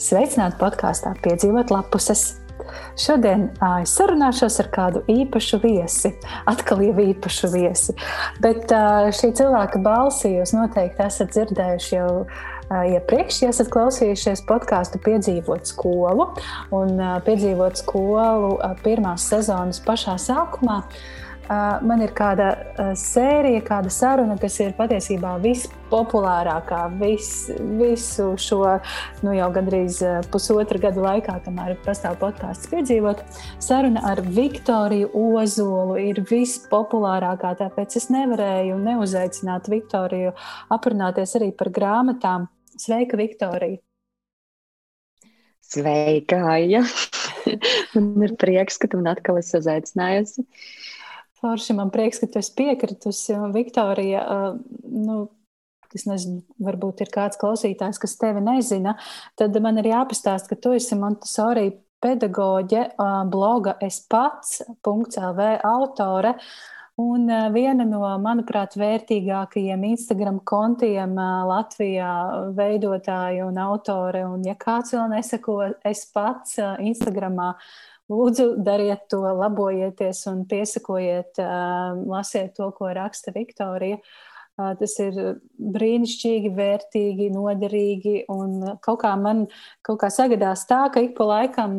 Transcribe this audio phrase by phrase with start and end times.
[0.00, 2.40] Sveicināti podkāstā Piedzīvot lapuses.
[2.98, 6.10] Šodien uh, es sarunāšos ar kādu īpašu viesi,
[6.50, 7.94] atkal jau īpašu viesi.
[8.42, 12.10] Bet uh, šī cilvēka balsi jūs noteikti esat dzirdējuši jau
[12.74, 16.30] iepriekš, ja esat klausījušies podkāstu Piedzīvot skolu
[16.74, 20.80] un Piedzīvot skolu pirmās sezonas pašā sākumā.
[20.80, 22.48] Uh, man ir kāda
[22.98, 28.60] sērija, kāda saruna, kas ir patiesībā vispopulārākā vis, visu šo
[29.24, 30.00] nu, jau gandrīz
[30.32, 33.20] pusotra gada laikā, kamēr pastāv podkāsts piedzīvot.
[33.62, 40.32] Saruna ar Viktoriju Ozolu ir vispopulārākā, tāpēc es nevarēju neuzaicināt Viktoriju
[40.74, 42.48] aprunāties arī par grāmatām.
[42.80, 43.78] Sveika, Viktorija!
[45.64, 46.82] Sveika, Aija!
[47.94, 50.44] man ir prieks, ka tu man atkal esi uzaicinājusi.
[50.44, 50.93] Uh,
[51.44, 53.34] Forši, man prieks, ka tu esi piekritusi.
[53.52, 54.22] Viktorija,
[54.88, 55.16] nu,
[55.92, 58.96] es nezinu, varbūt ir kāds klausītājs, kas tevi nezina,
[59.36, 61.68] tad man ir jāpastāst, ka tu esi Montesori
[62.04, 62.86] pedagoģe,
[63.28, 66.34] bloga es pats.lv autore.
[67.00, 71.16] Un viena no, manuprāt, vērtīgākajiem Instagram kontiem
[71.50, 72.10] Latvijā
[72.54, 74.22] veidotāja un autore.
[74.30, 75.58] Un, ja kāds vēl nesako,
[75.90, 77.50] es pats Instagramā
[78.12, 81.40] Lūdzu, dariet to, labojieties un piesakojiet,
[82.04, 84.00] lasiet to, ko raksta Viktorija.
[84.54, 85.16] Tas ir
[85.74, 88.12] brīnišķīgi, vērtīgi, noderīgi.
[88.30, 89.46] Un kaut kā man
[89.82, 91.74] kaut kā sagadās tā, ka ik pa laikam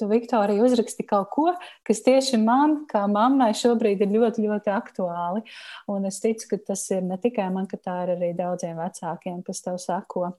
[0.00, 1.46] tu, Viktorija, uzraksti kaut ko,
[1.86, 5.44] kas tieši man, kā mammai, šobrīd ir ļoti, ļoti aktuāli.
[5.92, 9.44] Un es ticu, ka tas ir ne tikai man, ka tā ir arī daudziem vecākiem,
[9.46, 10.32] kas tev sako.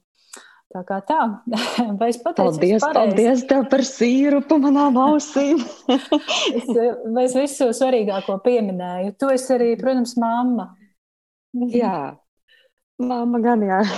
[0.68, 1.18] Tā kā tā,
[2.00, 2.42] vai es pateicu?
[2.42, 5.62] Paldies, paldies tev par sīrupu manām ausīm.
[6.58, 9.14] es, vai es visu svarīgāko pieminēju?
[9.16, 10.68] Tu esi arī, protams, mamma.
[11.72, 11.96] jā,
[13.00, 13.82] mamma gan jā.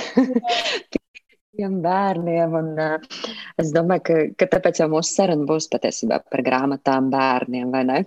[1.60, 3.02] Bērniem, un uh,
[3.60, 7.98] es domāju, ka, ka tāpēc jau mūsu saruna būs patiesībā par grāmatām bērniem, vai ne?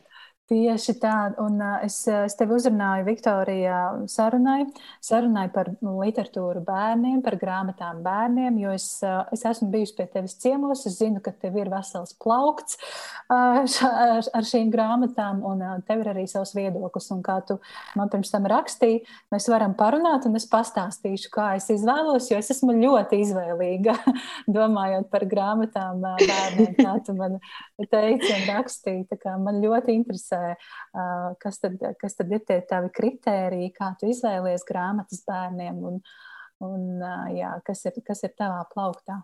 [0.51, 3.77] Tieši tā, un es, es tevi uzrunāju Viktorijā
[4.11, 4.65] sarunai,
[4.99, 8.87] sarunai par literatūru bērniem, par grāmatām bērniem, jo es,
[9.31, 12.75] es esmu bijusi pie tevis ciemos, es zinu, ka tev ir vesels plaukts
[13.31, 17.57] ar, šīm grāmatām, un tev ir arī savs viedoklis, un kā tu
[17.95, 18.99] man pirms tam rakstīji,
[19.31, 23.95] mēs varam parunāt, un es pastāstīšu, kā es izvēlos, jo es esmu ļoti izvēlīga,
[24.59, 27.39] domājot par grāmatām bērniem, kā tu man
[27.87, 32.61] teici un rakstīji, tā kā man ļoti interesē interesē, kas tad, kas tad ir tie
[32.67, 36.01] tavi kritēriji, kā tu izvēlies grāmatas bērniem un,
[36.63, 37.03] un
[37.35, 39.21] jā, kas, ir, kas ir tavā plauktā.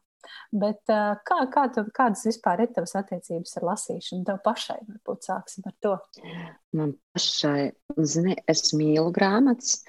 [0.52, 4.24] Bet kā, kā tu, kādas vispār ir tavas attiecības ar lasīšanu?
[4.28, 5.96] Tev pašai, varbūt sāksim ar to.
[6.76, 7.72] Man pašai,
[8.06, 9.80] zini, es mīlu grāmatas,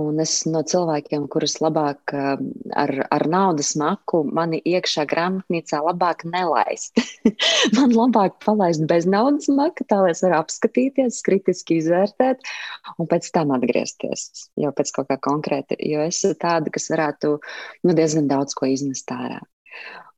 [0.00, 6.96] un es no cilvēkiem, kurus labāk ar, ar naudas maku mani iekšā grāmatnīcā labāk nelaist.
[7.76, 12.48] Man labāk palaist bez naudas maka, tā lai es varu apskatīties, kritiski izvērtēt
[12.96, 17.36] un pēc tam atgriezties jau pēc kaut kā konkrēta, jo es tāda, kas varētu
[17.84, 19.40] nu, diezgan daudz ko iznest ārā.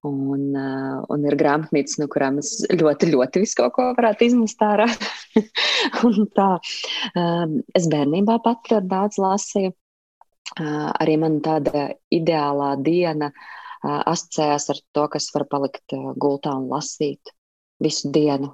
[0.03, 4.65] Un, uh, un ir grāmatnīcas, no kurām es ļoti, ļoti visu kaut ko varētu izmest
[4.67, 4.89] ārā.
[6.39, 6.49] tā,
[7.23, 9.75] um, es bērnībā pat ļoti daudz lasīju.
[10.59, 13.31] Uh, arī man tāda ideālā diena
[13.83, 17.33] asociējās ar to, kas var palikt gultā un lasīt
[17.85, 18.53] visu dienu.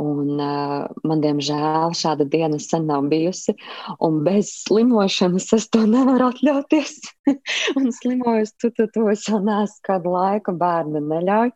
[0.00, 3.54] Un, uh, man, diemžēl, šāda diena sen nav bijusi.
[4.02, 6.96] Un bez slimošanas es to nevaru atļauties.
[7.78, 11.54] un slimojot, tu, tu to es vēl neesmu kādu laiku, bērni neļauj.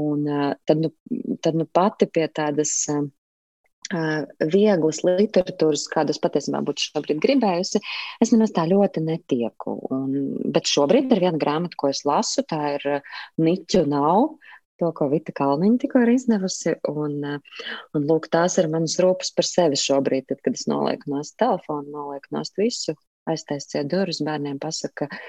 [0.00, 0.92] Un uh, tad, nu,
[1.44, 2.76] tad nu pati pie tādas.
[2.90, 3.08] Uh,
[3.90, 7.80] vieglas literatūras, kādas patiesībā būtu šobrīd gribējusi,
[8.22, 9.72] es nemaz tā ļoti netieku.
[9.90, 10.12] Un,
[10.54, 12.86] bet šobrīd ir viena grāmata, ko es lasu, tā ir
[13.42, 14.36] Niķu nav
[14.80, 16.74] to, ko Vita Kalniņa tikko ir izdevusi.
[16.90, 17.62] Un, eh,
[17.96, 21.90] un lūk, tās ir manas rūpes par sevi šobrīd, tad, kad es nolieku nost telefonu,
[21.94, 22.96] nolieku nost visu,
[23.30, 25.20] aiztaisiet durvis bērniem, pasaka, ka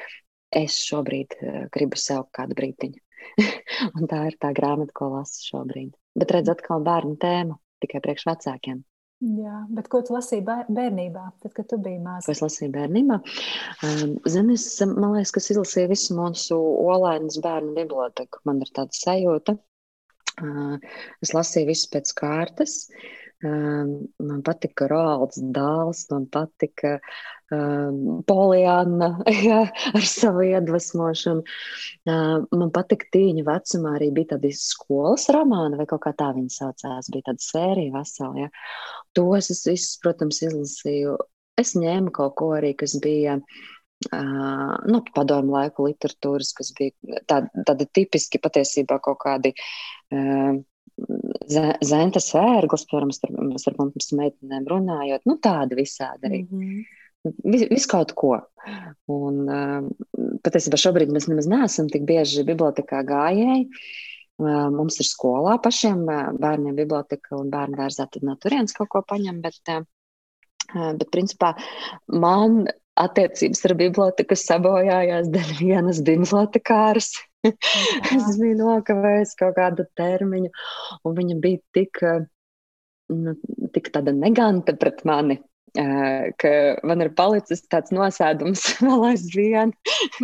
[0.64, 3.02] es šobrīd eh, gribu sev kādu brītiņu.
[3.98, 5.94] un tā ir tā grāmata, ko lasu šobrīd.
[6.18, 8.82] Bet redz atkal bērnu tēmu tikai priekš vecākiem.
[9.22, 12.26] Jā, bet ko tu lasīji bērnībā, tad, kad tu biji maza?
[12.26, 13.20] Ko es lasīju bērnībā?
[13.86, 16.58] Um, Zini, es, man liekas, ka es izlasīju visu mūsu
[16.90, 18.42] olainas bērnu biblioteku.
[18.50, 19.56] Man ir tāda sajūta.
[20.42, 20.80] Uh,
[21.22, 22.80] es lasīju visu pēc kārtas.
[22.90, 26.94] Um, man patika Roalds Dāls, man patika
[27.52, 29.10] um, Poliana
[29.48, 31.44] jā, ar savu iedvesmošanu.
[32.06, 36.54] Uh, man patika tīņa vecumā arī bija tādi skolas romāni, vai kaut kā tā viņi
[36.54, 37.12] saucās.
[37.14, 38.48] Bija tāda sērija vesela.
[38.48, 38.54] Ja.
[39.18, 41.20] Tos es visus, protams, izlasīju.
[41.62, 43.40] Es ņēmu kaut ko arī, kas bija
[44.10, 50.58] Uh, nu, padomu laiku literatūras, kas bija tādi, tādi tipiski patiesībā kaut kādi uh,
[51.52, 56.42] Zentas ērglis, piemēram, starp, starp mums meitenēm runājot, nu tādi visādi arī.
[56.46, 56.98] Mm -hmm.
[57.22, 58.34] Vis, vis kaut ko.
[59.14, 59.90] Un uh,
[60.46, 63.68] patiesībā šobrīd mēs nemaz neesam tik bieži bibliotekā gājēji.
[64.42, 66.06] Uh, mums ir skolā pašiem
[66.42, 71.54] bērniem biblioteka un bērnu dārzā, tad no turienes kaut ko paņem, bet, uh, bet principā
[72.08, 72.66] man
[73.00, 77.14] attiecības ar biblioteku sabojājās dēļ vienas bibliotekāras.
[78.16, 80.52] es biju nokavējis kaut kādu termiņu,
[81.08, 82.02] un viņa bija tik,
[83.14, 83.38] nu,
[83.76, 85.42] tik tāda neganta pret mani.
[85.72, 86.50] Ka
[86.84, 89.72] man ir palicis tāds nosēdums vēl aizvien,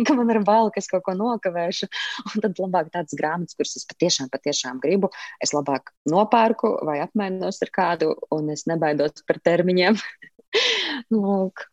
[0.04, 1.88] ka man ir bail, ka es kaut ko nokavēšu.
[2.28, 5.08] Un tad labāk tādas grāmatas, kuras es patiešām, patiešām gribu,
[5.40, 9.96] es labāk nopērku vai apmainos ar kādu, un es nebaidos par termiņiem.
[11.16, 11.64] Lūk,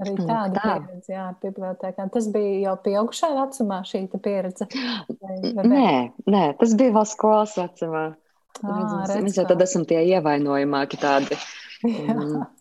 [0.00, 0.74] Arī nu, tāda tā.
[0.80, 2.06] pieredze, jā, bibliotekā.
[2.14, 4.66] Tas bija jau pieaugušā vecumā šī pieredze?
[4.72, 5.92] Vai, vai nē,
[6.32, 8.06] nē, tas bija vēl skolas vecumā.
[8.62, 8.74] À,
[9.20, 11.38] mēs jau tad esam tie ievainojamāki tādi.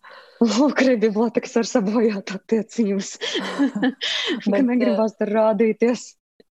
[0.41, 3.11] Lūk, arī bibliotekas var sabojāt attiecības.
[4.47, 6.07] ka negribas tur rādīties.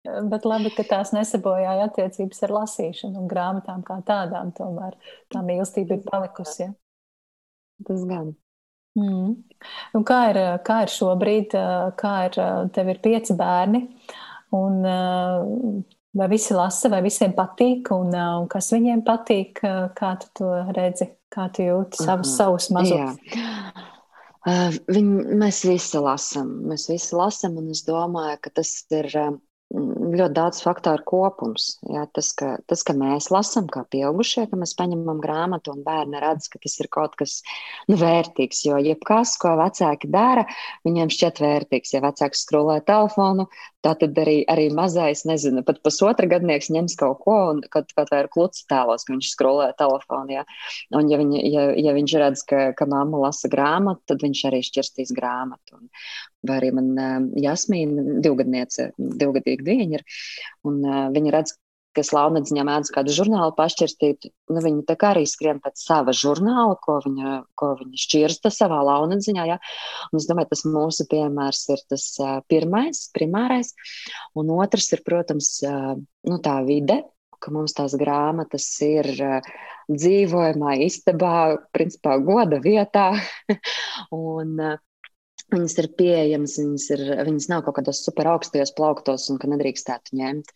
[0.04, 4.52] Bet labi, ka tās nesabojāja attiecības ar lasīšanu un grāmatām kā tādām.
[4.56, 4.96] Tomēr
[5.32, 6.66] tā mīlestība ir palikusi.
[6.66, 6.72] Ja?
[7.88, 8.34] Tas gan.
[9.00, 9.34] Mm.
[9.98, 11.56] Un kā, ir, kā ir šobrīd?
[12.00, 12.38] Kā ir,
[12.76, 13.86] tev ir pieci bērni,
[14.54, 14.84] un
[16.14, 19.64] vai visi lasa, vai visiem patīk, un, un kas viņiem patīk?
[19.98, 23.18] Kā tu to redzi, kā tu jūti savus, savus mazus?
[24.44, 29.08] Uh, viņi, mēs visi lasām, mēs visi lasām, un es domāju, ka tas ir
[29.74, 31.68] ļoti daudz faktoru kopums.
[31.90, 36.22] Jā, tas, ka, tas, ka mēs lasām, kā pieaugušie, ka mēs paņemam grāmatu un bērni
[36.22, 37.40] redz, ka tas ir kaut kas
[37.90, 38.64] nu, vērtīgs.
[38.68, 40.46] Jo jebkas, ko vecāki dara,
[40.86, 41.96] viņiem šķiet vērtīgs.
[41.96, 43.48] Ja vecāks skrolē telefonu,
[43.84, 48.24] tad arī, arī mazais, nezinu, pat pusotra gadnieks ņems kaut ko un kaut, kaut vai
[48.24, 50.38] ir kluts tēlos, ka viņš skrolē telefonu.
[50.38, 50.46] Jā.
[50.96, 54.62] Un ja, viņa, ja, ja viņš redz, ka, ka mamma lasa grāmatu, tad viņš arī
[54.70, 55.82] šķirstīs grāmatu.
[55.82, 55.90] Un,
[56.48, 60.06] vai arī man Jasmīna, divgadniece, divgadīga dieņa ir,
[60.70, 60.82] un
[61.16, 61.58] viņa redz,
[61.94, 66.76] ka slānedziņā mēdz kādu žurnālu pašķirstīt, nu, viņa tā kā arī skrien pēc sava žurnāla,
[66.82, 69.60] ko viņa, ko viņa šķirsta savā launedziņā, ja?
[70.12, 73.74] un es domāju, tas mūsu piemērs ir tas uh, pirmais, primārais,
[74.40, 75.94] un otrs ir, protams, uh,
[76.30, 77.04] nu, tā vide,
[77.44, 79.54] ka mums tās grāmatas ir uh,
[79.92, 83.12] dzīvojamā istabā, principā goda vietā,
[84.18, 84.82] un uh,
[85.54, 90.18] Viņas ir pieejamas, viņas, ir, viņas nav kaut kādos super augstajos plauktos un ka nedrīkstētu
[90.20, 90.54] ņemt.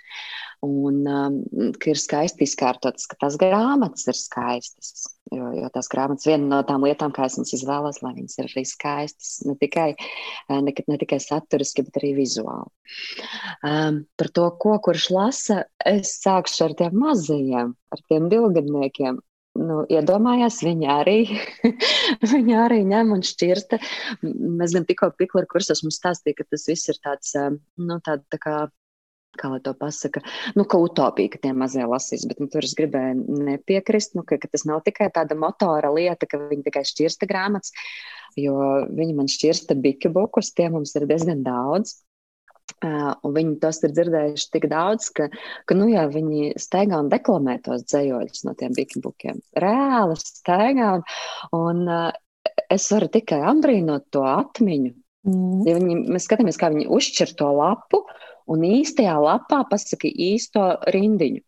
[0.65, 1.35] Un um,
[1.77, 5.05] ka ir skaisti izkārtotas, ka tās grāmatas ir skaistas.
[5.29, 8.47] Jo, jo tās grāmatas viena no tām lietām, kā es viņas izvēlos, lai viņas ir
[8.47, 12.71] arī skaistas, ne tikai, eh, ne, ne tikai saturiski, bet arī vizuāli.
[13.61, 19.21] Um, par to, ko kurš lasa, es sākšu ar tiem mazajiem, ar tiem divgadniekiem
[19.57, 21.19] nu, iedomājās, viņa arī,
[22.33, 23.80] viņa arī ņem un šķirsta.
[24.24, 28.42] Mēs gan tikko Piklera kursos mums stāstīja, ka tas viss ir tāds, nu, tāda tā
[28.44, 28.57] kā
[29.38, 30.24] kā lai to pasaka,
[30.57, 34.40] nu, ka utopija, ka tie mazie lasīs, bet nu, tur es gribēju nepiekrist, nu, ka,
[34.42, 37.76] ka tas nav tikai tāda motora lieta, ka viņi tikai šķirsta grāmatas,
[38.40, 38.57] jo
[38.97, 41.99] viņi man šķirsta biki bukus, tie mums ir diezgan daudz.
[42.85, 45.29] Un viņi tos ir dzirdējuši tik daudz, ka,
[45.65, 49.41] ka nu, jā, viņi staigā un deklamē tos dzējoļus no tiem bikbukiem.
[49.57, 51.05] Reāli staigā, un,
[51.57, 52.11] un uh,
[52.73, 54.93] es varu tikai apbrīnot to atmiņu.
[55.27, 55.65] Mm.
[55.67, 58.03] Ja viņi, mēs skatāmies, kā viņi uzšķir to lapu,
[58.47, 61.41] un īstajā lapā pasaka īsto rindiņu.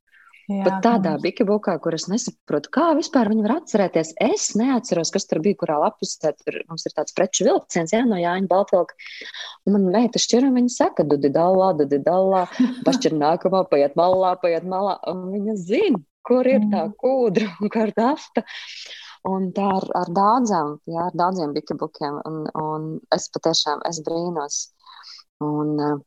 [0.50, 4.16] Jā, Pat tādā bikibukā, kur es nesaprotu, kā vispār viņi var atcerēties.
[4.26, 8.18] Es neatceros, kas tur bija, kurā lapusē tur mums ir tāds preču vilciens, jā, no
[8.18, 8.98] Jāņa Baltvilka.
[9.70, 12.48] Un man meita šķir, un viņa saka, dudi dallā, dudi dallā,
[12.88, 14.98] pašķir nākamā, paiet malā, paiet malā.
[15.12, 16.98] Un viņa zina, kur ir tā mm.
[17.04, 18.46] kūdra un kur nafta.
[19.30, 22.24] Un tā ar, ar daudzām, jā, ar daudziem bikibukiem.
[22.26, 24.64] Un, un es patiešām, es brīnos.
[25.46, 26.00] Un, uh,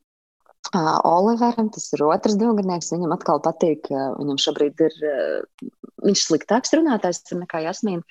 [0.71, 5.71] Uh, Oliveram, tas ir otrs divgadnieks, viņam atkal patīk, uh, viņam šobrīd ir, uh,
[6.07, 8.01] viņš sliktāks runātājs nekā Jasmīna,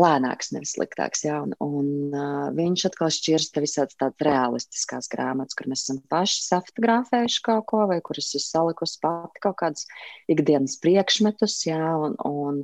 [0.00, 5.70] lēnāks, nevis sliktāks, jā, un, un uh, viņš atkal šķirsta visādas tādas realistiskās grāmatas, kur
[5.72, 9.86] mēs esam paši saftogrāfējuši kaut ko, vai kuras es salikusi pati kaut kādus
[10.32, 12.60] ikdienas priekšmetus, jā, un, un,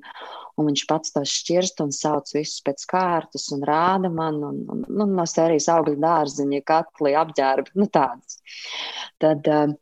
[0.60, 4.84] un viņš pats to šķirst un sauc visus pēc kārtas un rāda man, un, un,
[4.92, 8.42] un nu, no sērijas augļu dārziņa, katli, apģērbi, nu tādas.
[9.22, 9.72] Tad uh,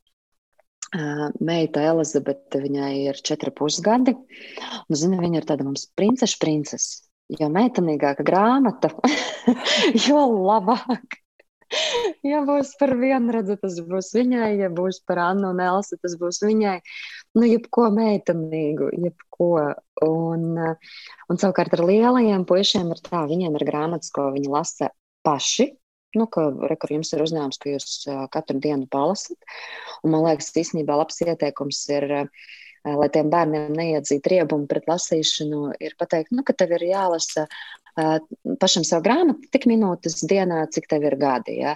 [1.42, 7.09] meita Elizabete, viņai ir četri pusgadi, un, zini, viņa ir tāda mums princeša princese.
[7.38, 8.90] Jo meitenīgāka grāmata,
[10.06, 11.18] jo labāk.
[12.26, 16.16] ja būs par vienu redzu, tas būs viņai, ja būs par Annu un Elsu, tas
[16.18, 16.80] būs viņai.
[17.38, 19.50] Nu, jebko meitamīgu, jebko.
[20.02, 20.46] Un,
[21.30, 24.90] un savukārt ar lielajiem puišiem ir tā, viņiem ir grāmatas, ko viņi lasa
[25.26, 25.68] paši.
[26.18, 29.38] Nu, ka, re, kur jums ir uzdevums, ka jūs katru dienu palasat.
[30.02, 32.48] Un, man liekas, īstenībā labs ieteikums ir uh,
[32.84, 37.46] lai tiem bērniem neiedzītu riebumu pret lasīšanu, ir pateikt, nu, ka tev ir jālasa
[38.60, 41.58] pašam savu grāmatu tik minūtes dienā, cik tev ir gadi.
[41.60, 41.74] Ja?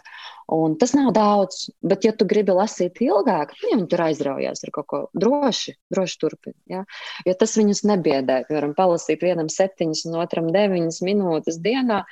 [0.52, 4.72] Un tas nav daudz, bet, ja tu gribi lasīt ilgāk, ja viņi tur aizraujās ar
[4.74, 6.58] kaut ko droši, droši turpini.
[6.70, 6.84] Ja?
[7.26, 8.44] Jo tas viņus nebiedē.
[8.48, 12.04] Piemēram, palasīt vienam septiņas un otram deviņas minūtes dienā,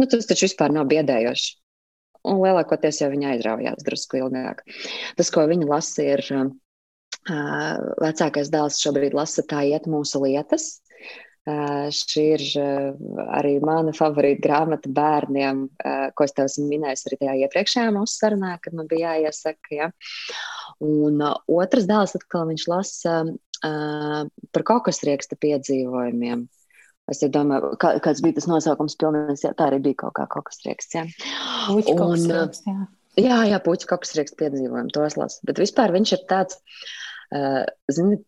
[0.00, 1.56] nu, tas taču vispār nav biedējoši.
[2.30, 4.66] Un lielākoties jau viņi aizraujās drusku ilgāk.
[5.16, 6.24] Tas, ko viņi lasa, ir
[7.28, 10.78] Vecākais dēls šobrīd lasa Tā iet mūsu lietas.
[11.44, 12.42] Šī ir
[13.32, 15.64] arī mana favorīta grāmata bērniem,
[16.14, 19.72] ko es tev esmu minējis arī tajā iepriekšējā mūsu sarunā, kad man bija jāiesaka.
[19.72, 19.90] Ja?
[20.84, 23.16] Un otrs dēls atkal viņš lasa
[23.60, 26.46] par kokosrieksta piedzīvojumiem.
[27.10, 30.94] Es domāju, kā, kāds bija tas nosaukums, pilnīgs, jā, tā arī bija kaut kā kokosrieksts.
[30.94, 31.08] Jā.
[31.66, 32.78] Puķi kokosrieksts, jā.
[33.18, 35.40] Jā, jā, puķi kokosrieksta piedzīvojumi, tos lasu.
[35.48, 37.09] Bet vispār viņš ir tāds, Uh,
[37.92, 38.20] zini,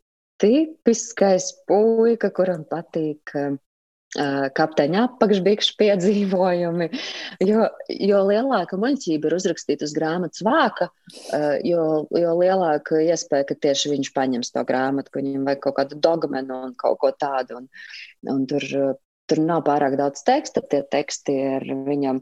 [0.43, 3.55] tipiskais puika, kuram patīk uh,
[4.57, 6.89] kapteiņa apakšbikšu piedzīvojumi.
[7.47, 11.85] Jo, jo lielāka muļķība ir uzrakstīta uz grāmatas vāka, uh, jo,
[12.19, 16.59] jo lielāka iespēja, ka tieši viņš paņems to grāmatu, ka viņam vajag kaut kādu dogmenu
[16.69, 17.63] un kaut ko tādu.
[17.63, 17.71] Un,
[18.35, 18.67] un tur,
[19.31, 22.19] tur nav pārāk daudz teksta, tie teksti ir viņam,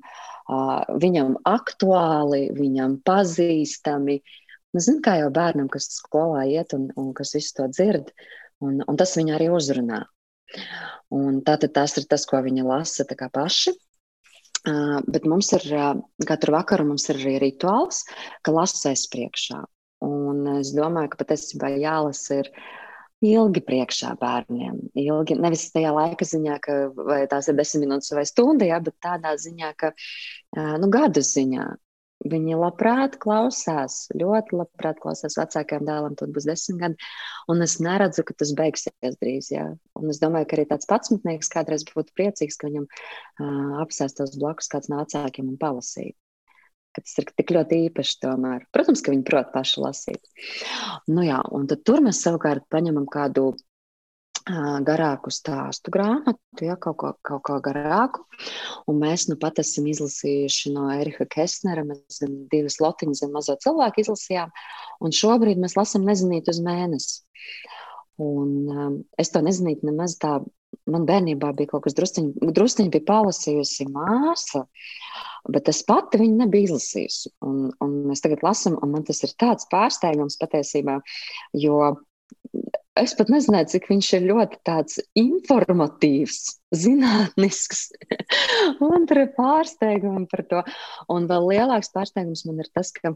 [1.00, 4.20] viņam aktuāli, viņam pazīstami.
[4.70, 8.12] Nu, zin, kā jau bērnam, kas skolā iet un, un kas visu to dzird,
[8.62, 10.04] un, un tas viņu arī uzrunā.
[11.14, 13.74] Un tātad tas ir tas, ko viņi lasa paši.
[14.60, 15.94] Uh, bet mums ir uh,
[16.28, 18.02] katru vakaru mums ir arī rituāls,
[18.44, 19.62] ka lasēs priekšā.
[20.04, 22.50] Un es domāju, ka patiesībā jālasa ir
[23.24, 24.76] ilgi priekšā bērniem.
[25.00, 26.76] Ilgi, nevis tajā laika ziņā, ka
[27.32, 29.92] tās ir desmit minūtes vai stunda, ja, bet tādā ziņā, ka
[30.80, 31.66] nu, gadu ziņā.
[32.20, 37.06] Viņi labprāt klausās, ļoti labprāt klausās vecākajam dēlam, tad būs desmit gadi.
[37.48, 39.48] Un es neredzu, ka tas beigsies drīz.
[39.54, 39.70] Jā.
[39.96, 44.68] Un es domāju, ka arī tāds patsmetnieks kādreiz būtu priecīgs, ka viņam uh, apsēstos blakus
[44.68, 46.18] kāds no vecākiem un palasītu.
[46.98, 48.64] Tas ir tik ļoti īpaši tomēr.
[48.74, 50.30] Protams, ka viņi prot paši lasīt.
[51.08, 53.52] Nu jā, un tur mēs savukārt paņemam kādu
[54.86, 58.24] garāku stāstu grāmatu, ja, kaut, ko, kaut ko garāku.
[58.90, 64.04] Un mēs nu pat esam izlasījuši no Erika Kesnera, mēs divas lotiņas zem mazo cilvēku
[64.04, 64.52] izlasījām,
[65.00, 67.22] un šobrīd mēs lasam nezinīt uz mēnesi.
[68.20, 70.38] Un um, es to nezinītu nemaz tā,
[70.90, 74.66] man bērnībā bija kaut kas drusciņi, drusciņi bija palasījusi māsa,
[75.48, 77.32] bet es pati viņu nebiju izlasījusi.
[77.46, 80.98] Un, un mēs tagad lasam, un man tas ir tāds pārsteigums patiesībā,
[81.56, 81.80] jo
[82.98, 86.38] es pat nezināju, cik viņš ir ļoti informatīvs,
[86.74, 87.88] zinātnisks.
[88.82, 90.62] man tur ir pārsteigumi par to.
[91.12, 93.14] Un vēl lielāks pārsteigums man ir tas, ka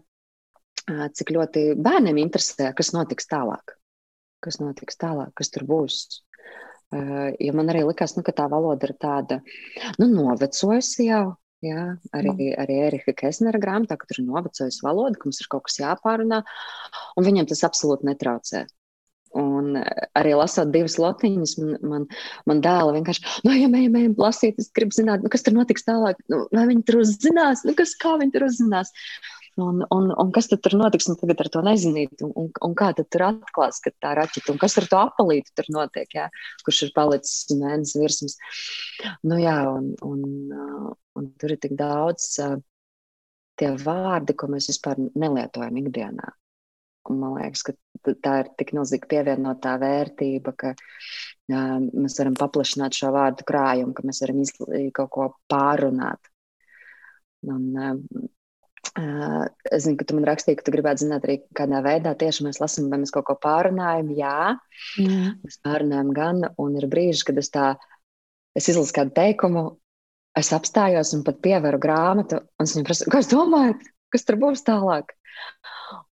[0.86, 3.76] cik ļoti bērniem interesē, kas notiks tālāk.
[4.44, 6.02] Kas notiks tālāk, kas tur būs.
[7.40, 9.40] Jo man arī likās, nu, ka tā valoda ir tāda
[9.98, 11.24] nu, novecojusi jau.
[11.64, 15.64] Jā, arī, arī Erika Kesnera grāmatā, ka tur ir novecojusi valoda, ka mums ir kaut
[15.64, 16.42] kas jāpārunā,
[17.16, 18.66] un viņam tas absolūti netraucē.
[19.34, 19.78] Un
[20.14, 22.02] arī lasot divas lotiņas, man, man,
[22.46, 25.86] man dēla vienkārši, nu, ja mēs ejam lasīt, es gribu zināt, nu, kas tur notiks
[25.86, 28.94] tālāk, nu, vai viņi tur uzzinās, nu, kas, kā viņi tur uzzinās.
[29.62, 32.72] Un, un, un kas tad tur notiks, un tagad ar to nezinīt, un, un, un
[32.78, 36.24] kā tad tur atklās, ka tā raķita, un kas ar to apalīti tur notiek, jā,
[36.66, 38.38] kurš ir palicis mēnesis virsmas.
[39.22, 40.24] Nu jā, un, un,
[41.14, 42.32] un tur ir tik daudz
[43.58, 46.34] tie vārdi, ko mēs vispār nelietojam ikdienā.
[47.12, 47.74] Un man liekas, ka
[48.24, 54.06] tā ir tik milzīga pievienotā vērtība, ka uh, mēs varam paplašināt šo vārdu krājumu, ka
[54.08, 54.40] mēs varam
[54.96, 56.32] kaut ko pārunāt.
[57.44, 58.30] Un, uh,
[58.94, 62.44] Uh, es zinu, ka tu man rakstīji, ka tu gribētu zināt, arī kādā veidā tieši
[62.46, 64.12] mēs lasām, vai mēs kaut ko pārunājam.
[64.14, 64.52] Jā,
[65.02, 65.40] mm.
[65.42, 67.72] mēs pārunājam gan, un ir brīži, kad es tā,
[68.54, 69.64] es izlasu kādu teikumu,
[70.38, 73.74] es apstājos un pat pieveru grāmatu, un es viņam prasu, ko es domāju,
[74.14, 75.12] kas tur būs tālāk.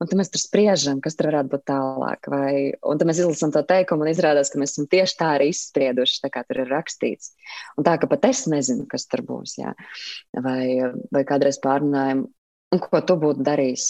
[0.03, 2.29] Un tad mēs tur spriežam, kas tur varētu būt tālāk.
[2.31, 2.53] Vai,
[2.87, 6.21] un tad mēs izlasām to teikumu, un izrādās, ka mēs esam tieši tā arī izsprieduši,
[6.25, 7.33] tā kā tur ir rakstīts.
[7.79, 9.57] Un tā, ka pat es nezinu, kas tur būs.
[9.63, 9.75] Jā.
[10.45, 12.27] Vai, vai kādreiz pārunājam,
[12.73, 13.87] un ko tu būtu darījis?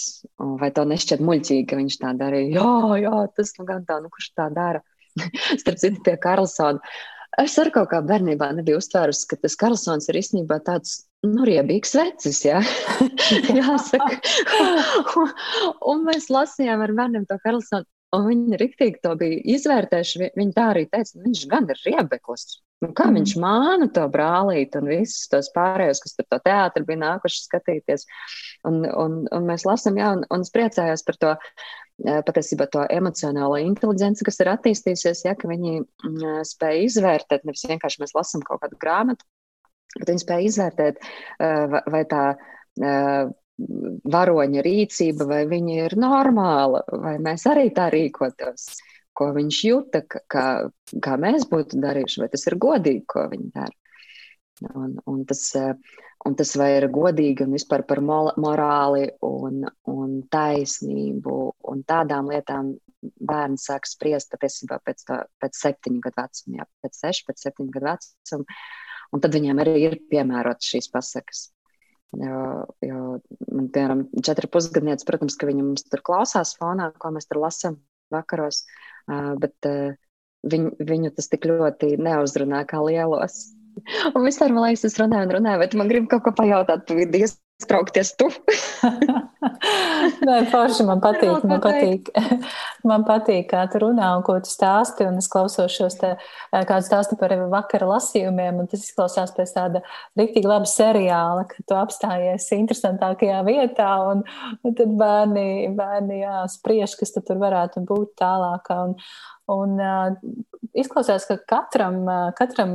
[0.61, 2.61] Vai tev nešķiet muļķīgi, ka viņš tā darīja?
[2.61, 4.83] Jā, jā, tas nu gan tā, nu kurš tā dara.
[5.61, 6.81] Starp citu, pie Karlsona
[7.41, 11.95] es ar kaut kā bērnībā nebiju uztvērusi, ka tas Karlsons ir īstenībā tāds nu, riebīgs
[11.97, 12.61] vecis, jā.
[13.59, 14.19] Jāsaka.
[15.21, 15.33] un,
[15.93, 17.87] un mēs lasījām ar bērniem to Karlsonu.
[18.13, 20.29] Un viņi riktīgi to bija izvērtējuši.
[20.37, 22.45] Viņi tā arī teica, nu, viņš gan ir riebeklis.
[22.83, 23.17] Nu, kā mm.
[23.17, 28.05] viņš māna to brālīti un visus tos pārējos, kas tur to teātri bija nākuši skatīties.
[28.69, 31.33] Un, un, un mēs lasām, jā, un, un es priecājos par to
[32.27, 38.15] patiesībā to emocionālo inteligenci, kas ir attīstījusies, ja viņi mm, spēj izvērtēt, nevis vienkārši mēs
[38.17, 39.25] lasām kaut kādu grāmatu,
[39.99, 41.05] bet viņi spēj izvērtēt,
[41.93, 42.23] vai tā
[43.57, 48.65] varoņa rīcība, vai viņa ir normāla, vai mēs arī tā rīkotos,
[49.13, 50.47] ko viņš jūta, kā,
[51.03, 53.75] kā mēs būtu darījuši, vai tas ir godīgi, ko viņi dara.
[54.73, 55.41] Un, un, tas,
[56.25, 61.37] un tas vai ir godīgi un vispār par morāli un, un taisnību
[61.73, 67.01] un tādām lietām bērns sāk spriest patiesībā pēc, tā, pēc septiņu gadu vecuma, jā, pēc
[67.01, 68.61] sešu, pēc septiņu gadu vecuma.
[69.13, 71.47] Un tad viņiem arī ir piemērotas šīs pasakas.
[72.13, 72.39] Jo,
[72.85, 72.99] jo
[73.49, 77.79] man, piemēram, četri pusgadnieci, protams, ka viņi mums tur klausās fonā, ko mēs tur lasām
[78.13, 78.63] vakaros,
[79.41, 79.69] bet
[80.45, 83.39] viņu, viņu tas tik ļoti neuzrunā kā lielos.
[84.13, 86.99] Un vispār, man liekas, es runāju un runāju, bet man grib kaut ko pajautāt, tu
[87.01, 88.29] ir iestraukties tu.
[90.27, 92.09] Nē, forši man patīk, man patīk,
[92.89, 96.13] man patīk, kā tu runā un ko tu stāsti, un es klausos šos te,
[96.53, 99.83] kādu stāstu par vakara lasījumiem, un tas izklausās pēc tāda
[100.19, 104.23] riktīgi laba seriāla, ka tu apstājies interesantākajā vietā, un,
[104.63, 105.47] un tad bērni,
[105.77, 108.73] bērni jā, spriež, kas tur varētu būt tālāk.
[108.79, 108.99] Un,
[109.51, 110.13] Un uh,
[110.79, 112.71] izklausās, ka katram, uh, katram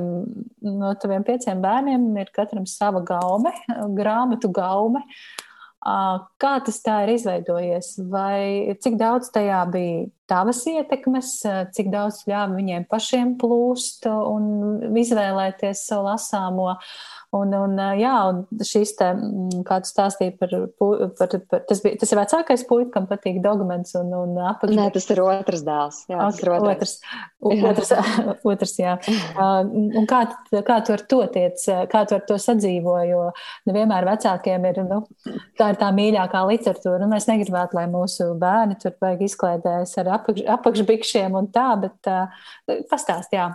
[0.60, 3.54] no taviem pieciem bērniem ir katram sava gaume,
[3.96, 5.00] grāmatu gaume.
[5.00, 5.48] Uh,
[6.40, 7.95] kā tas tā ir izveidojies?
[8.12, 11.37] Vai cik daudz tajā bija tavas ietekmes,
[11.76, 16.74] cik daudz ļāva viņiem pašiem plūst un izvēlēties savu lasāmo?
[17.37, 21.35] Un, un, jā, un šīs te, mm, kā tu stāstīji par, par, par
[21.68, 24.72] tas, bija, tas ir vecākais puika, kam patīk dokuments un, un apakš.
[24.79, 25.98] Nē, tas ir otrs dēls.
[26.09, 26.94] Jā, tas ir otrs.
[27.50, 27.92] Otrs, otrs,
[28.55, 28.96] otrs jā.
[29.98, 30.22] Un kā,
[30.64, 33.20] kā tu ar to tiec, kā tu ar to sadzīvo, jo
[33.68, 35.03] nevienmēr vecākiem ir, nu,
[35.61, 37.05] tā ir tā mīļākā literatūra.
[37.05, 42.11] Un mēs negribētu, lai mūsu bērni tur vajag izklēdēs ar apakš, apakšbikšiem un tā, bet
[42.12, 42.44] uh,
[42.90, 43.52] pastāst, jā.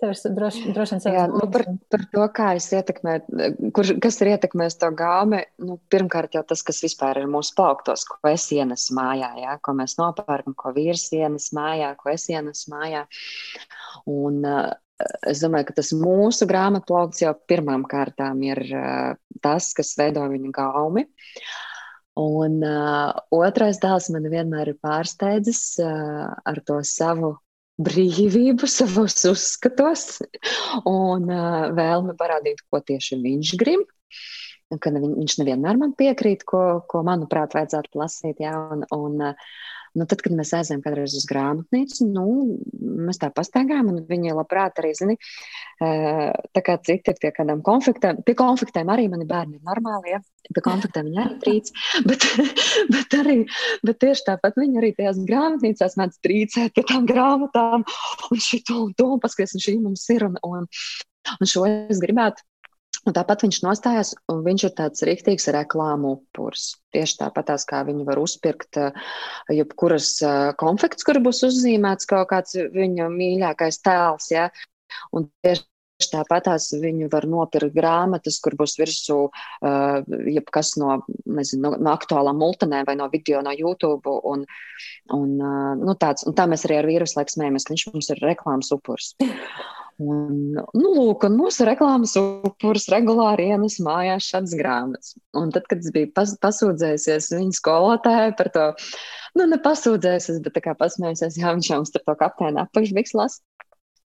[0.00, 4.16] Tev ir droši, droši vien Jā, nu par, par to, kā es ietekmēju, kur, kas
[4.22, 5.42] ir ietekmējis to gāmi.
[5.60, 9.74] Nu, pirmkārt, jau tas, kas vispār ir mūsu plauktos, ko es ienesu mājā, jā, ko
[9.76, 13.04] mēs nopērkam, ko vīrs ienes mājā, ko es ienesu mājā.
[14.08, 14.70] Un, uh,
[15.28, 20.54] es domāju, ka tas mūsu grāmatplaukts jau pirmām kārtām ir uh, tas, kas veido viņa
[20.62, 21.10] gaumi.
[22.20, 27.36] Un uh, otrais dēls man vienmēr ir pārsteidzis uh, ar to savu
[27.80, 30.20] brīvību savos uzskatos
[30.88, 33.86] un uh, vēlmi parādīt, ko tieši viņš grib.
[34.70, 38.42] Ka viņš nevienmēr man piekrīt, ko, ko manuprāt, vajadzētu lasīt.
[38.44, 39.24] Jā, un, un,
[39.98, 42.26] nu, tad, kad mēs aizējām kādreiz uz grāmatnīcu, nu,
[43.06, 45.16] mēs tā pastaigājām, un viņi labprāt arī, zini,
[45.80, 48.22] tā kā citi ir pie kādām konfliktēm.
[48.26, 50.20] Pie konfliktēm arī mani bērni ir normāli, ja?
[50.50, 51.72] pie konfliktēm viņi arī trīc,
[52.10, 52.26] bet,
[52.94, 53.38] bet, arī,
[53.86, 57.86] bet tieši tāpat viņi arī tajās grāmatnīcās mēdz trīcēt pie tām grāmatām,
[58.30, 60.70] un šito un to, un paskaties, un šī mums ir, un, un,
[61.36, 62.46] un šo es gribētu.
[63.08, 66.74] Un tāpat viņš nostājās, un viņš ir tāds rīktīgs reklāmu upurs.
[66.92, 68.76] Tieši tāpat kā viņi var uzpirkt
[69.48, 70.10] jebkuras
[70.60, 74.28] konfekts, kur būs uzzīmēts kaut kāds viņa mīļākais tēls.
[74.34, 74.50] Ja?
[75.16, 75.64] Un tieši
[76.08, 79.98] Tāpat tās viņu var nopirkt grāmatas, kur būs virsū uh,
[80.32, 84.14] jebkas no, nezinu, no aktuālām multinēm vai no video no YouTube.
[84.32, 84.46] Un,
[85.12, 88.10] un, uh, nu, tāds, un tā mēs arī ar vīrusu laiku smējamies, ka viņš mums
[88.14, 89.12] ir reklāmas upurs.
[90.00, 95.14] Un, nu, lūk, un mūsu reklāmas upurs regulāri ienes mājās šādas grāmatas.
[95.36, 98.66] Un tad, kad es biju pas, pasūdzējusies viņa skolotājai par to,
[99.36, 103.12] nu, ne pasūdzējusies, bet tā kā pasmējusies, jā, viņš jau mums tur to kapteini apakšbiks
[103.18, 103.44] lasa.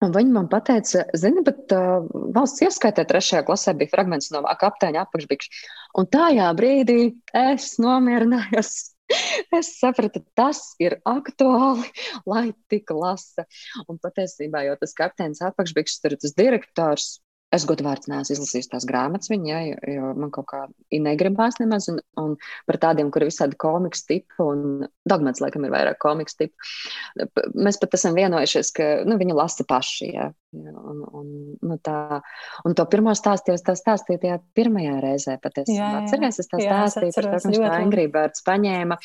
[0.02, 5.04] Un viņi man teica, zini, bet uh, valsts ieskaitē trešajā klasē bija fragments no kapteiņa
[5.04, 5.52] apakšbikšu.
[6.00, 6.98] Un tajā brīdī
[7.36, 8.72] es nomierinājos.
[9.58, 11.88] Es sapratu, tas ir aktuāli,
[12.28, 13.46] lai tik lasa.
[13.88, 17.08] Un patiesībā jau tas kapteinis apakšbikšs, tur tas direktors,
[17.52, 20.62] Es godu vārds neesmu izlasījis tās grāmatas viņa, ja, jo, man kaut kā
[20.92, 22.36] negribās nemaz, un, un
[22.68, 26.56] par tādiem, kuri visādi komiks tipu, un dogmats, laikam, ir vairāk komiks tipu.
[27.52, 31.28] Mēs pat esam vienojušies, ka, nu, viņu lasa paši, ja, un, un,
[31.60, 32.20] nu, tā,
[32.64, 35.36] un to pirmo stāstīju, es tā stāstīju tajā pirmajā reizē.
[35.42, 38.98] Atceries, es tā stāstīju par to, ka viņš tā Angry Birds paņēma,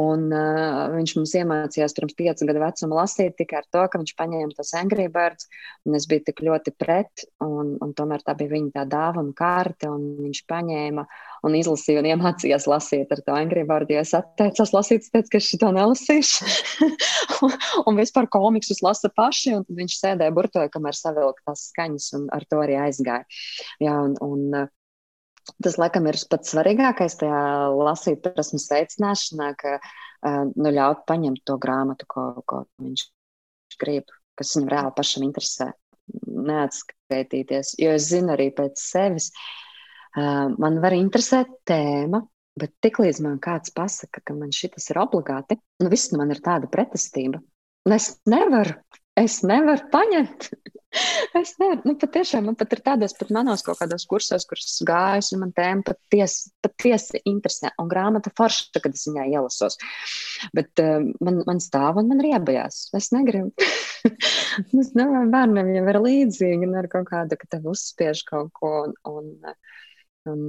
[0.00, 4.16] un uh, viņš mums iemācījās pirms piecu gadu vecuma lasīt tikai ar to, ka viņš
[4.20, 5.48] paņēma tos Angry Birds,
[5.88, 9.34] un es biju tik ļoti pret, un, un un tomēr tā bija viņa tā dāvana
[9.36, 11.04] karte, un viņš paņēma
[11.46, 13.98] un izlasīja un iemācījās lasīt ar to angļu vārdu.
[14.00, 16.50] Es atteicos lasīt, teicu, ka es šo nelasīšu.
[17.46, 17.56] un,
[17.90, 22.46] un vispār komiksus lasa paši, un viņš sēdēja burtoja, kamēr savilka tās skaņas, un ar
[22.50, 23.26] to arī aizgāja.
[23.82, 24.68] Jā, un, un,
[25.64, 27.40] Tas, laikam, ir pats svarīgākais tajā
[27.74, 29.72] lasīt prasmes veicināšanā, ka
[30.52, 33.06] nu, ļaut paņemt to grāmatu, ko, ko viņš
[33.80, 35.70] grib, kas viņam reāli pašam interesē
[36.50, 37.74] neatskaitīties.
[37.80, 39.30] Jo es zinu arī pēc sevis,
[40.16, 42.22] man var interesēt tēma,
[42.60, 46.70] bet tiklīdz man kāds pasaka, ka man šis ir obligāti, nu viss man ir tāda
[46.70, 47.40] pretestība.
[47.88, 48.74] Un es nevaru,
[49.16, 50.50] es nevaru paņemt.
[51.38, 55.30] Es nevaru, nu, patiešām man pat ir tādos, pat manos kaut kādos kursos, kurus gājus,
[55.36, 59.78] un man tēma patiesi paties interesē, un grāmata forša, kad es viņā ielasos.
[60.56, 62.88] Bet uh, man, man stāv un man riebajās.
[62.98, 63.52] Es negribu.
[64.82, 68.74] es domāju, bērniem jau ir līdzīgi, un ar kaut kādu, ka tev uzspiež kaut ko,
[68.90, 69.64] un, un,
[70.30, 70.46] un,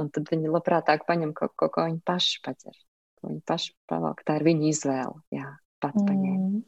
[0.00, 2.84] un tad viņi labprātāk paņem kaut ko, ko viņi paši paķer,
[3.20, 4.24] ko viņi paši pavalk.
[4.24, 5.50] Tā ir viņa izvēle, jā,
[5.84, 6.08] pats mm.
[6.08, 6.64] paņēma.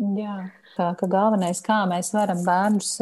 [0.00, 0.34] Jā,
[0.78, 2.94] tā ka galvenais, kā mēs varam bērnus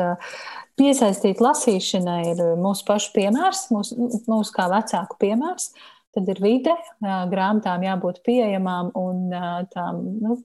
[0.79, 5.71] piesaistīt lasīšanai, ir mūsu pašu piemērs, mūsu, mūsu kā vecāku piemērs.
[6.17, 9.31] Tad ir vide, grāmatām jābūt pieejamām un
[9.71, 10.41] tām nu,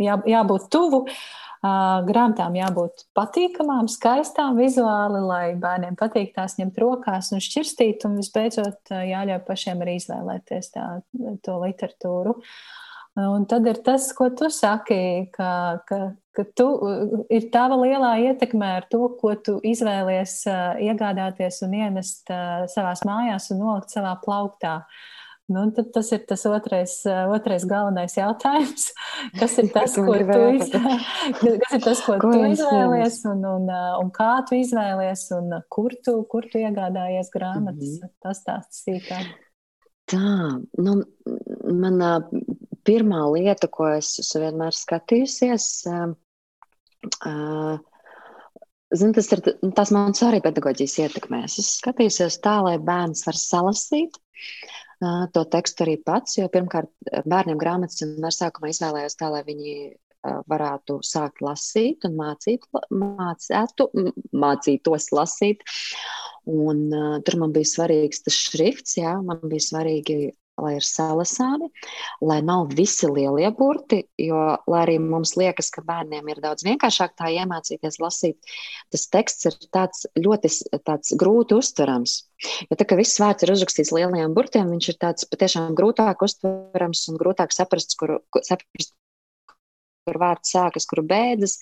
[0.00, 1.02] jā, jābūt tuvu.
[1.58, 8.94] Grāmatām jābūt patīkamām, skaistām vizuāli, lai bērniem patīk tās ņemt rokās un šķirstīt, un visbeidzot
[8.94, 10.90] jāļauj pašiem arī izvēlēties tā,
[11.42, 12.38] to literatūru.
[12.38, 12.86] Uh,
[13.18, 15.50] Un tad ir tas, ko tu saki, ka,
[15.88, 15.98] ka,
[16.36, 16.66] ka tu
[17.34, 20.44] ir tava lielā ietekme ar to, ko tu izvēlies
[20.86, 22.30] iegādāties un ienest
[22.70, 24.84] savās mājās un nolikt savā plauktā.
[25.48, 26.94] Nu, tas ir tas otrais,
[27.32, 28.90] otrais galvenais jautājums.
[29.40, 30.70] Kas ir tas, ko tu, iz...
[31.64, 33.66] kas ir tas, ko ko tu izvēlies, un, un,
[34.02, 37.96] un kā tu izvēlies, un kur tu, kur tu iegādājies grāmatas?
[37.96, 38.16] Mm -hmm.
[38.22, 39.32] Tas tāds sīkāk.
[40.08, 40.94] Tā, nu,
[41.80, 42.12] manā
[42.86, 47.78] pirmā lieta, ko es esmu vienmēr skatījusies, uh,
[48.94, 49.42] zin, tas ir
[49.76, 51.58] tas mans arī pedagoģijas ietekmēs.
[51.62, 54.18] Es skatījusies tā, lai bērns var salasīt.
[54.98, 56.90] Uh, to tekstu arī pats, jo pirmkārt,
[57.30, 63.86] bērniem grāmatas vienmēr sākumā izvēlējos tā, lai viņi uh, varētu sākt lasīt un mācīt, mācētu,
[64.34, 65.62] mācītos lasīt.
[66.50, 70.18] Un, uh, tur man bija svarīgs tas šrifts, jā, man bija svarīgi
[70.58, 71.68] lai ir salasāmi,
[72.24, 77.14] lai nav visi lielie burti, jo, lai arī mums liekas, ka bērniem ir daudz vienkāršāk
[77.18, 78.38] tā iemācīties lasīt,
[78.92, 80.52] tas teksts ir tāds ļoti
[80.86, 82.18] tāds grūti uztverams.
[82.70, 87.06] Jo tā, ka viss vārds ir uzrakstīts lielajiem burtiem, viņš ir tāds patiešām grūtāk uztverams
[87.10, 88.94] un grūtāk saprasts, kur, saprast,
[90.08, 91.58] kur vārds sākas, kur beidzas,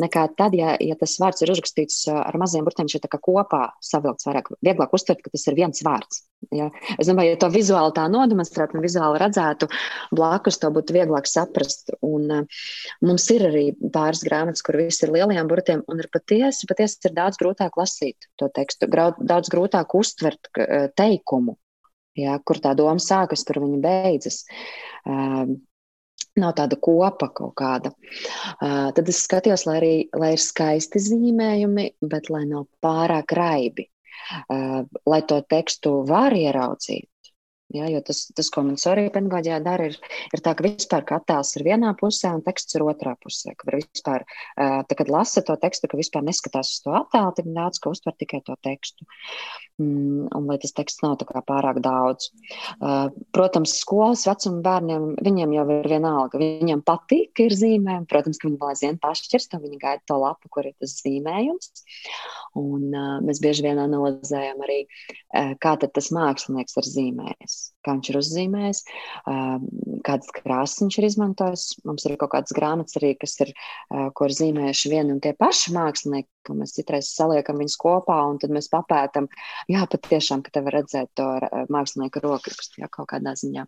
[0.00, 4.50] nekā tad, ja, ja tas vārds ir uzrakstīts ar maziem burtiem, ir kopā savilkts vairāk,
[4.64, 6.24] vieglāk uztvert, ka tas ir viens vārds.
[6.56, 6.70] Ja?
[6.96, 9.68] Es domāju, ja to vizuāli tā nodemonstrētu un vizuāli redzētu,
[10.16, 11.92] blakus to būtu vieglāk saprast.
[12.06, 12.60] Un, uh,
[13.04, 17.16] mums ir arī pāris grāmatas, kur viss ir lielajiem burtiem, un ir patiesi, patiesi ir
[17.18, 20.52] daudz grūtāk lasīt to tekstu, daudz grūtāk uztvert
[20.96, 21.58] teikumu.
[22.18, 24.42] Ja, kur tā doma sākas, kur viņa beidzas.
[25.06, 25.54] Uh,
[26.38, 27.92] nav tāda kopa kaut kāda.
[28.60, 33.88] Uh, tad es skatījos, lai arī lai ir skaisti zīmējumi, bet lai nav pārāk raibi.
[34.52, 37.08] Uh, lai to tekstu var ieraudzīt,
[37.70, 39.96] Ja, jo tas, tas, ko man arī pedagoģijā dara, ir,
[40.34, 43.54] ir tā, ka vispār attēls ir vienā pusē un teksts ir otrā pusē.
[43.58, 44.24] Ka vispār,
[44.58, 48.16] tā, kad lasa to tekstu, ka vispār neskatās uz to attēlu tik daudz, ka uztver
[48.18, 49.06] tikai to tekstu.
[49.78, 52.32] Mm, un lai tas teksts nav pārāk daudz.
[53.36, 56.42] Protams, skolas vecuma bērniem viņiem jau ir vienalga.
[56.42, 58.10] Viņiem patīk, ka ir zīmējumi.
[58.10, 61.86] Protams, ka viņi vēl aizvien pašķirs, un viņi gaida to lapu, kur ir tas zīmējums.
[62.58, 64.82] Un, uh, mēs bieži vien analizējam arī,
[65.62, 68.80] kā tas mākslinieks ir zīmējis kā viņš ir uzzīmējis,
[70.06, 71.64] kādas krāsas viņš ir izmantojis.
[71.88, 73.52] Mums ir kaut kādas grāmatas arī, kas ir,
[73.88, 78.40] ko ir zīmējuši vieni un tie paši mākslinieki, ka mēs citreiz saliekam viņus kopā un
[78.42, 79.28] tad mēs papētam,
[79.70, 81.28] jā, patiešām, ka te var redzēt to
[81.72, 83.66] mākslinieku rokrakstu, jā, kaut kādā ziņā.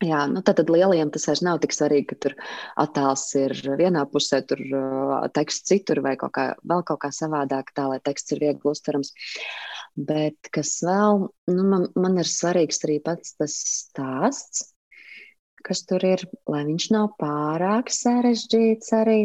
[0.00, 2.34] Jā, nu tad, tad lielajiem tas vairs nav tik svarīgi, ka tur
[2.80, 7.74] attēls ir vienā pusē, tur uh, teksts citur vai kaut kā, vēl kaut kā savādāk,
[7.76, 9.12] tā lai teksts ir viegli uztverams.
[10.08, 14.70] Bet kas vēl, nu, man, man ir svarīgs arī pats tas stāsts,
[15.68, 19.18] kas tur ir, lai viņš nav pārāk sarežģīts arī,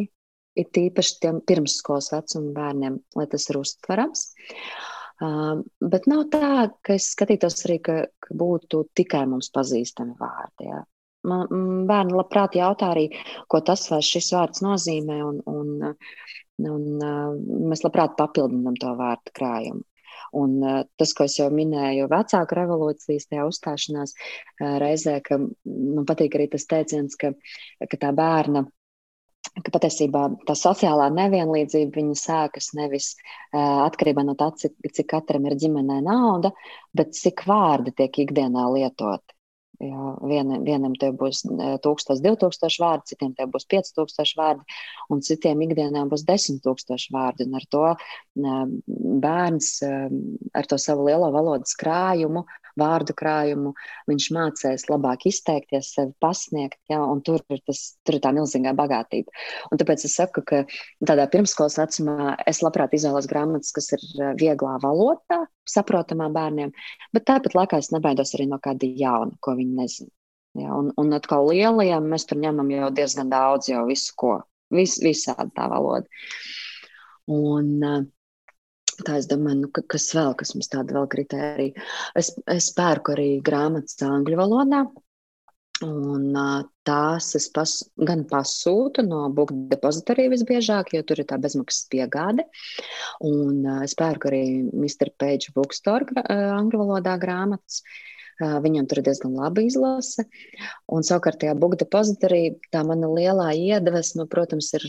[0.60, 4.28] ir tīpaši tiem pirmsskolas vecuma bērniem, lai tas ir uztverams.
[4.36, 6.52] Uh, bet nav tā,
[6.84, 10.70] ka es skatītos arī, ka, ka būtu tikai mums pazīstami vārdi.
[10.70, 10.84] Jā.
[11.26, 11.48] Man,
[11.90, 13.08] bērni labprāt jautā arī,
[13.50, 15.96] ko tas vai šis vārds nozīmē, un, un,
[16.70, 19.86] un mēs labprāt papildinām to vārdu krājumu.
[20.36, 20.60] Un
[21.00, 24.16] tas, ko es jau minēju, vecāku revolūcijas tajā uzstāšanās
[24.84, 27.32] reizē, ka man patīk arī tas teiciens, ka,
[27.80, 28.66] ka tā bērna
[29.54, 35.58] ka patiesībā tā sociālā nevienlīdzība sākas nevis uh, atkarībā no tā, cik, cik katram ir
[35.62, 36.52] ģimenē nauda,
[36.96, 39.35] bet cik vārdi tiek ikdienā lietoti.
[39.84, 44.78] Jā, vienam, vienam te būs 1000, 2000 vārdi, citiem te būs 5000 vārdi,
[45.12, 47.48] un citiem ikdienā būs 10 000 vārdi.
[47.50, 47.82] Un ar to
[49.26, 49.72] bērns,
[50.56, 52.46] ar to savu lielo valodas krājumu,
[52.80, 53.74] vārdu krājumu,
[54.10, 58.76] viņš mācīs labāk izteikties, sevi pasniegt, ja, un tur ir, tas, tur ir tā milzīgā
[58.78, 59.32] bagātība.
[59.72, 60.64] Un tāpēc es saku, ka
[61.04, 64.08] tādā pirmskolas vecumā es labprāt izvēlos grāmatas, kas ir
[64.40, 66.74] vieglā valodā, saprotamā bērniem,
[67.16, 70.12] bet tāpat laikā es nebaidos arī no kāda jauna, ko viņi nezina.
[70.56, 74.36] Ja, un, un atkal lielajiem mēs tur ņemam jau diezgan daudz, jau visu ko,
[74.72, 76.08] vis, visādi tā valoda.
[77.32, 78.04] Un, uh,
[79.04, 81.84] Tā es domāju, nu, kas vēl, kas mums tāda vēl kritērija.
[82.16, 84.86] Es, es pērku arī grāmatas angļu valodā.
[85.84, 86.30] Un
[86.88, 87.72] tās es pas,
[88.08, 92.46] gan pasūtu no Book Depository visbiežāk, jo tur ir tā bezmaksas piegāde.
[93.28, 95.12] Un es pērku arī Mr.
[95.20, 97.82] Page Bookstore angļu valodā grāmatas.
[98.40, 100.26] Viņam tur ir diezgan laba izlase.
[100.92, 104.88] Un savukārt tajā Book Depository tā mana lielā iedvesma, protams, ir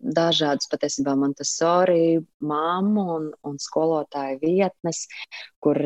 [0.00, 5.04] dažādas patiesībā Montesori māmu un, un skolotāju vietnes,
[5.62, 5.80] kur,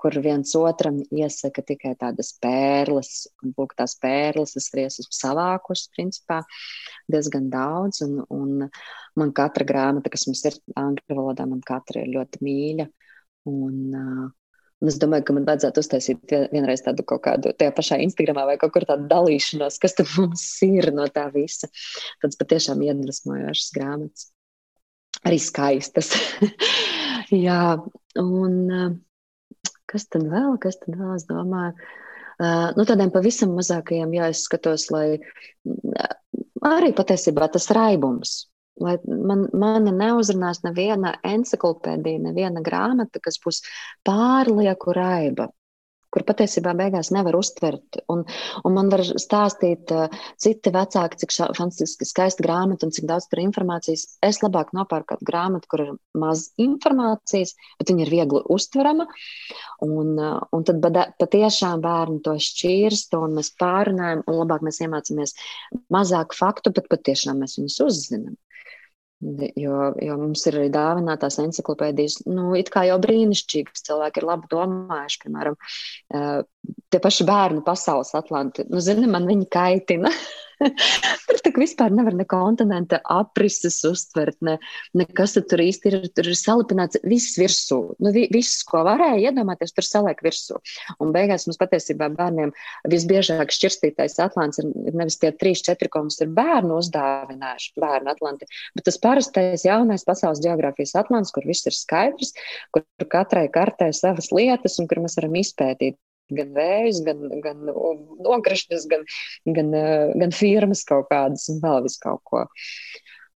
[0.00, 3.12] kur viens otram iesaka tikai tādas pērles.
[3.42, 6.42] Un, lūk, tās pērles es arī esmu savākus, principā,
[7.12, 8.02] diezgan daudz.
[8.06, 8.66] Un, un
[9.16, 12.90] man katra grāmata, kas mums ir angļu valodā, man katra ir ļoti mīļa.
[13.46, 14.32] Un, Un
[14.84, 18.74] es domāju, ka man vajadzētu uztaisīt vienreiz tādu kaut kādu tajā pašā Instagramā vai kaut
[18.74, 21.70] kur tādu dalīšanos, kas tad mums ir no tā visa.
[22.24, 24.30] Tāds patiešām iedvesmojošs grāmatas.
[25.26, 26.12] Arī skaistas.
[27.46, 27.78] Jā,
[28.20, 28.58] un
[29.90, 31.72] kas tad vēl, kas tad vēl, es domāju,
[32.76, 35.06] nu tādiem pavisam mazākajiem jāizskatos, lai
[36.66, 38.36] arī patiesībā tas raibums,
[38.82, 43.62] Lai man, mani neuzrunās neviena encyklopēdija, neviena grāmata, kas būs
[44.04, 45.46] pārlieku raiba,
[46.12, 47.98] kur patiesībā beigās nevar uztvert.
[48.12, 48.22] Un,
[48.64, 53.42] un man var stāstīt uh, citi vecāki, cik fantastiski skaista grāmata un cik daudz tur
[53.42, 54.06] informācijas.
[54.24, 59.08] Es labāk nopērku kādu grāmatu, kur ir maz informācijas, bet viņa ir viegli uztverama.
[59.84, 60.84] Un, uh, un tad
[61.20, 65.36] patiešām bērni to šķīrst, un mēs pārunājam, un labāk mēs iemācāmies
[65.92, 68.36] mazāk faktu, bet patiešām mēs viņus uzzinām.
[69.20, 73.86] Jo, jo mums ir arī dāvinātās encyklopēdijas, nu, it kā jau brīnišķīgas.
[73.88, 75.56] Cilvēki ir labi domājuši, piemēram,
[76.92, 78.66] tie paši bērnu pasaules atlanti.
[78.70, 80.12] Nu, zini, man viņi kaitina.
[81.28, 84.56] tur tā vispār nevar ne kontinenta aprises uztvert, ne,
[84.96, 85.98] nekas tur īsti ir.
[86.16, 87.80] Tur ir salipināts viss virsū.
[88.02, 90.56] Nu, vi, viss, ko varēja iedomāties, tur saliek virsū.
[91.02, 92.54] Un beigās mums patiesībā bērniem
[92.92, 98.14] visbiežāk šķirstītais atlants ir, ir nevis tie trīs, četri, ko mums ir bērnu uzdāvinājuši, bērnu
[98.14, 98.48] atlanti,
[98.78, 102.32] bet tas parastais jaunais pasaules geogrāfijas atlants, kur viss ir skaidrs,
[102.72, 106.00] kur katrai kartē savas lietas un kur mēs varam izpētīt
[106.34, 107.64] gan vējus, gan, gan
[108.26, 109.04] nokrišņus, gan,
[109.58, 109.72] gan,
[110.22, 112.46] gan firmas kaut kādas un vēl visu kaut ko.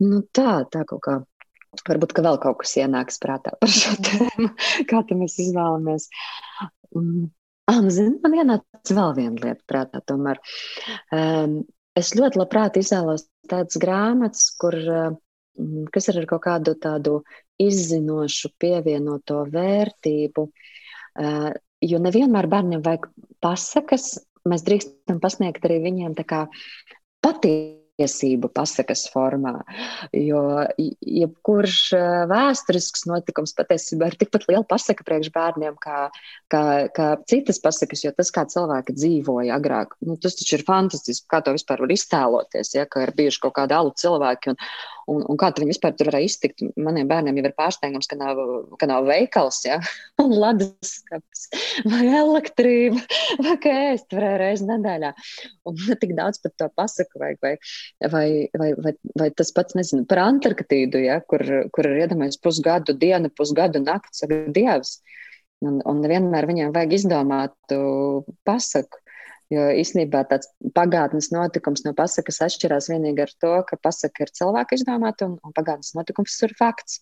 [0.01, 1.19] Nu, tā, tā kaut kā.
[1.87, 4.49] Varbūt, ka vēl kaut kas ienāks prātā par šo tēmu,
[4.91, 6.09] kā tam mēs izvēlamies.
[6.99, 7.29] Um,
[7.71, 10.41] ah, nu, zini, man ienāca vēl viena lieta prātā tomēr.
[11.15, 11.61] Um,
[11.99, 17.21] es ļoti labprāt izvēlos tādas grāmatas, kur, um, kas ir ar kaut kādu tādu
[17.61, 20.49] izzinošu pievienoto vērtību.
[21.81, 23.09] Jo nevienmēr bērniem vajag
[23.41, 26.41] pasakas, mēs drīkstam pasniegt arī viņiem tā kā
[27.25, 29.55] patiesību pasakas formā.
[30.17, 30.43] Jo
[30.77, 31.79] jebkurš
[32.29, 36.07] vēsturisks notikums patiesībā ir tikpat liela pasaka priekš bērniem kā,
[36.53, 36.63] kā,
[36.97, 41.41] kā citas pasakas, jo tas, kā cilvēki dzīvoja agrāk, nu, tas taču ir fantastiski, kā
[41.45, 44.61] to vispār var iztēloties, ja, ka ir bijuši kaut kādi alu cilvēki un,
[45.11, 46.63] Un, un kā viņi vispār tur varēja iztikt?
[46.79, 48.41] Maniem bērniem jau ir pārsteigums, ka nav,
[48.79, 49.81] ka nav veikals, ja?
[50.23, 51.47] un leduskapis,
[51.91, 53.01] vai elektrība,
[53.47, 55.13] vai kā ēst varēja reizi nedēļā.
[55.71, 57.55] Un tik daudz par to pasaku, vai, vai,
[58.13, 58.27] vai,
[58.61, 58.95] vai, vai,
[59.25, 61.21] vai tas pats, nezinu, par Antarktīdu, ja?
[61.27, 61.45] kur,
[61.75, 65.01] kur ir iedomājies pusgadu diena, pusgadu nakts, Dievs.
[65.61, 67.75] Un, un vienmēr viņiem vajag izdomāt
[68.49, 69.00] pasaku.
[69.51, 74.79] Jo īstenībā tāds pagātnes notikums no pasakas atšķirās vienīgi ar to, ka pasaka ir cilvēka
[74.79, 77.01] izdomāta un, un pagātnes notikums ir fakts.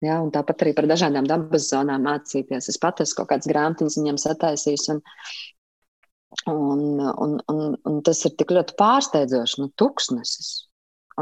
[0.00, 2.70] Ja, tāpat arī par dažādām dabas zonām mācīties.
[2.72, 4.86] Es pat esmu kaut kādas grāmatiņas viņiem sataisījis.
[4.94, 5.02] Un,
[6.54, 9.60] un, un, un, un tas ir tik ļoti pārsteidzoši.
[9.60, 10.69] Nu, tuksnesis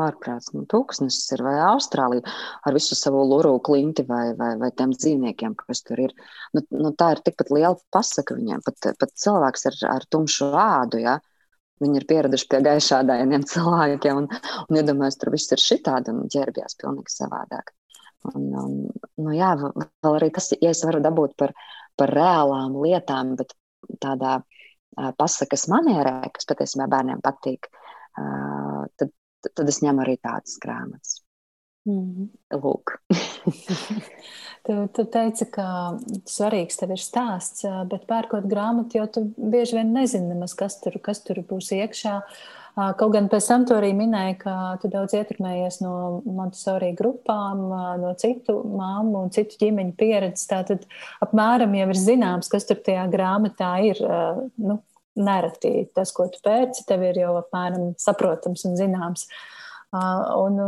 [0.06, 0.52] ārprāts.
[0.54, 5.56] Nu, tūkstnesis ir vai Austrālija ar visu savu luru klinti vai, vai, vai tiem dzīvniekiem,
[5.62, 6.14] kas tur ir.
[6.56, 8.62] Nu, nu, tā ir tikpat liela pasaka viņiem.
[8.66, 11.18] Pat, pat cilvēks ar, ar tumšu ādu, ja?
[11.82, 14.28] viņi ir pieraduši pie gaišādainiem cilvēkiem un,
[14.66, 17.70] un iedomājas, tur viss ir šitādi un ģērbjās pilnīgi savādāk.
[18.32, 18.72] Un, un,
[19.22, 21.54] nu, jā, vēl arī tas, ja es varu dabūt par,
[21.98, 23.54] par reālām lietām, bet
[24.02, 24.40] tādā
[25.18, 27.68] pasakas manierē, kas patiesībā bērniem patīk,
[28.18, 29.12] tad
[29.54, 31.22] tad es ņemu arī tādas grāmatas.
[31.88, 32.28] Mm -hmm.
[34.68, 35.96] Tu, tu teici, ka
[36.28, 40.98] svarīgs tev ir stāsts, bet pērkot grāmatu, jau tu bieži vien nezini nemaz, kas tur,
[41.00, 42.20] kas tur būs iekšā.
[42.98, 47.64] Kaut gan pēc tam tu arī minēji, ka tu daudz ietekmējies no Montesori grupām,
[48.02, 50.46] no citu māmu un citu ģimeņu pieredzes.
[50.50, 50.84] Tātad
[51.24, 54.04] apmēram jau ir zināms, kas tur tajā grāmatā ir.
[54.56, 54.78] Nu,
[55.18, 59.28] nereti tas, ko tu pērci, tev ir jau apmēram saprotams un zināms.
[59.88, 60.58] Un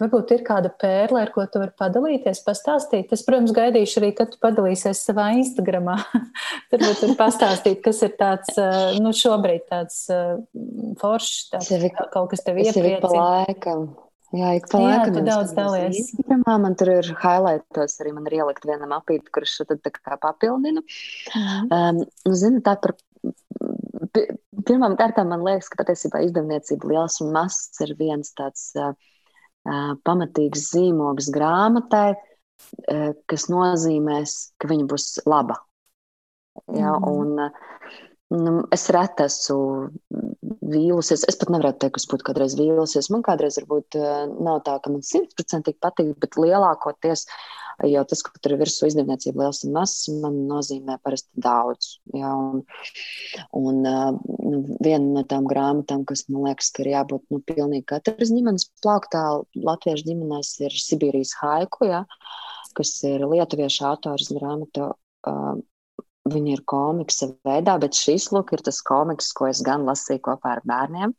[0.00, 3.10] varbūt ir kāda pērle, ar ko tu vari padalīties, pastāstīt.
[3.12, 5.98] Es, protams, gaidīšu arī, kad tu padalīsies savā Instagramā.
[6.72, 8.56] Tur varbūt pastāstīt, kas ir tāds,
[8.96, 10.06] nu, šobrīd tāds
[11.02, 13.82] foršs, tāds, ir, kaut kas tev iepriecina.
[14.30, 15.96] Jā, ik pa laikam tu daudz dalies.
[16.04, 20.18] Instagramā man tur ir highlightos, arī man ir ielikt viena mapīte, kurš tad tā kā
[20.22, 20.84] papildinu.
[21.34, 21.64] Mm.
[21.66, 22.94] Um, nu, zini, tā par
[24.12, 28.92] Pirmām kārtām man liekas, ka patiesībā izdevniecība liels un mazs ir viens tāds uh,
[30.06, 35.60] pamatīgs zīmogs grāmatai, uh, kas nozīmēs, ka viņa būs laba.
[36.74, 37.50] Ja, mm un,
[38.30, 40.19] nu, es reti esmu
[40.72, 41.26] vīlusies.
[41.28, 43.10] Es pat nevaru teikt, ka es būtu kādreiz vīlusies.
[43.14, 43.98] Man kādreiz varbūt
[44.40, 47.26] nav tā, ka man simtprocentīgi patīk, bet lielākoties
[47.88, 51.94] Jo tas, ka tur ir virsū izdevniecība liels un mazs, man nozīmē parasti daudz.
[52.16, 52.60] Ja, un,
[53.56, 58.32] un nu, viena no tām grāmatām, kas man liekas, ka ir jābūt nu, pilnīgi katras
[58.34, 59.24] ģimenes plauktā,
[59.56, 62.04] latviešu ģimenēs ir Sibīrijas haiku, ja,
[62.76, 64.92] kas ir lietuviešu autors grāmata.
[65.24, 65.56] Uh,
[66.28, 70.56] Viņa ir komiksa veidā, bet šis lūk ir tas komiks, ko es gan lasīju kopā
[70.58, 71.14] ar bērniem.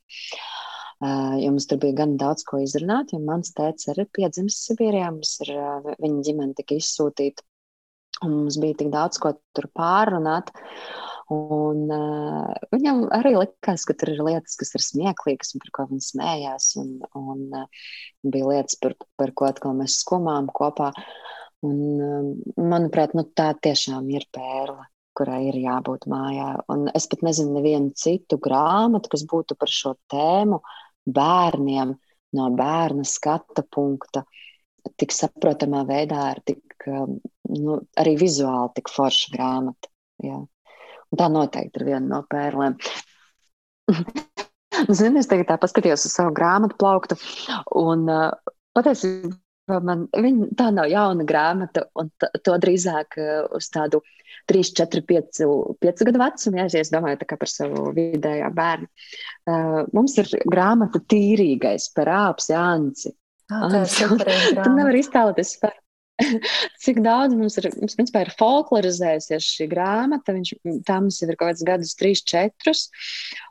[1.02, 5.08] Uh, jo mums tur bija gan daudz ko izrunāt, jo mans tēvs arī piedzimis Sibīrijā,
[5.48, 5.56] ir,
[5.98, 7.42] viņa ģimene tika izsūtīta,
[8.22, 10.54] un mums bija tik daudz ko tur pārrunāt.
[11.32, 15.86] Un, uh, viņam arī likās, ka tur ir lietas, kas ir smieklīgas, un par ko
[15.90, 16.72] viņi smējās.
[16.82, 17.86] Un, un uh,
[18.28, 20.92] bija lietas, par, par ko mēs skumām kopā.
[21.68, 26.54] Un, uh, manuprāt, nu, tā tiešām ir pērle, kurai ir jābūt mājā.
[26.74, 30.62] Un es pat nezinu nevienu citu grāmatu, kas būtu par šo tēmu
[31.06, 31.94] bērniem
[32.38, 34.24] no bērna skata punkta
[34.98, 37.20] tik saprotamā veidā, ar tik um,
[37.52, 39.92] nu, arī vizuāli tik forša grāmata.
[40.26, 40.40] Jā.
[41.12, 42.78] Un tā noteikti ir viena no pērlēm.
[44.98, 47.18] Zini, es tagad tā paskatījos uz savu grāmatu plauktu,
[47.78, 49.36] un uh, patiesībā
[49.84, 54.02] man viņa, tā nav jauna grāmata, un to drīzāk uh, uz tādu
[54.52, 55.42] 3, 4, 5,
[55.86, 58.90] 5 gadu vecumu, ja es domāju par savu vidējā bērnu.
[59.48, 63.14] Uh, mums ir grāmata Tīrīgais par āpsi Anci.
[63.52, 65.76] Ah, Tur nevar iztēloties par
[66.84, 70.36] cik daudz mums ir, mums principā ir folklorizējusies šī grāmata.
[70.38, 70.54] Viņš,
[70.88, 72.88] tā mums jau ir kaut kāds gadus, trīs, četrus.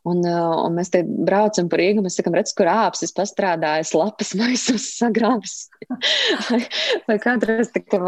[0.08, 4.34] Un, uh, un mēs te braucam par Rīgu, mēs sakam, redz, kur āpsis pastrādājas, lapas
[4.40, 5.62] maisus sagrāvis.
[6.48, 6.64] vai,
[7.08, 8.02] vai kādreiz tā kā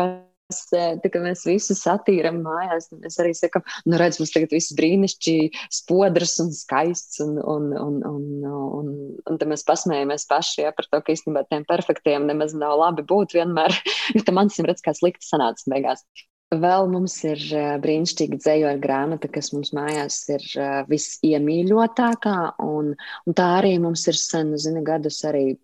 [0.50, 4.74] tā kā mēs visu satīram mājās, tad mēs arī sakam, nu redz, mums tagad viss
[4.78, 8.26] brīnišķīgi spodras un skaists, un, un, un, un,
[8.80, 8.90] un,
[9.28, 13.06] un tad mēs pasmējamies paši ja, par to, ka īstenībā tiem perfektiem nemaz nav labi
[13.08, 13.74] būt vienmēr,
[14.16, 16.04] jo tam mansim redz, kā slikti sanāca beigās.
[16.52, 17.40] Vēl mums ir
[17.80, 20.42] brīnišķīga dzējoļa grāmata, kas mums mājās ir
[20.90, 22.92] visiemīļotākā, un,
[23.24, 25.54] un tā arī mums ir sen, nu, zini, gadus arī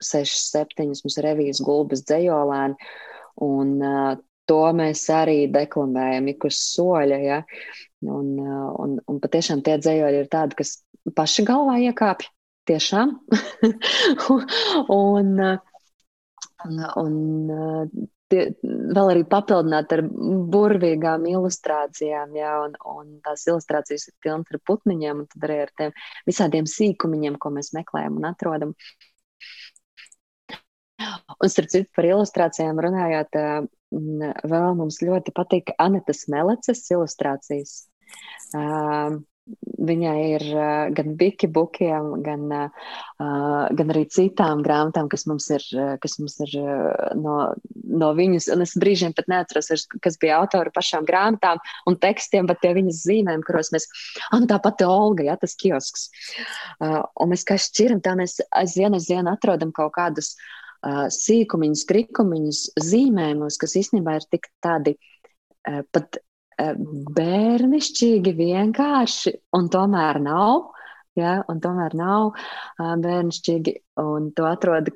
[0.00, 2.92] 6, 7, mums ir revijas gulbas dzējolēni,
[3.40, 4.12] Un uh,
[4.50, 7.18] to mēs arī deklamējam ik uz soļa.
[7.24, 7.40] Ja?
[8.04, 10.80] Un, uh, un, un patiešām tie dzējoļi ir tādi, kas
[11.16, 12.30] paši galvā iekāpj.
[12.70, 13.16] Tiešām.
[15.02, 15.56] un, uh,
[16.62, 17.14] Un,
[18.30, 20.02] tie, vēl arī papildināt ar
[20.54, 25.72] burvīgām ilustrācijām, jā, un, un tās ilustrācijas ir pilnas ar putniņiem, un tad arī ar
[25.80, 25.96] tiem
[26.28, 28.76] visādiem sīkumiņiem, ko mēs meklējam un atrodam.
[31.38, 33.40] Un, starp citu, par ilustrācijām runājot,
[33.92, 37.76] vēl mums ļoti patīk Anetas Meleces ilustrācijas.
[39.82, 40.42] Viņai ir
[40.94, 42.44] gan bikibukiem, gan,
[43.18, 45.64] gan arī citām grāmatām, kas mums ir,
[46.04, 46.54] kas mums ir
[47.18, 47.34] no,
[47.74, 48.46] no viņas.
[48.54, 51.58] Un es brīžiem pat neatceros, kas bija autori pašām grāmatām
[51.90, 53.88] un tekstiem, bet pie viņas zīmēm, kuros mēs,
[54.30, 56.08] ah, nu tā pati Olga, jā, tas kiosks.
[56.78, 60.36] Un mēs kā šķiram, tā mēs aizvien aizvien atrodam kaut kādus
[60.82, 64.96] sīkumiņus, krikumiņus zīmējumus, kas īstenībā ir tik tādi
[65.94, 66.18] pat
[67.16, 70.72] bērnišķīgi vienkārši, un tomēr nav.
[71.18, 72.30] Ja, un tomēr nav
[72.80, 74.86] bērnišķīgi, un tu atrod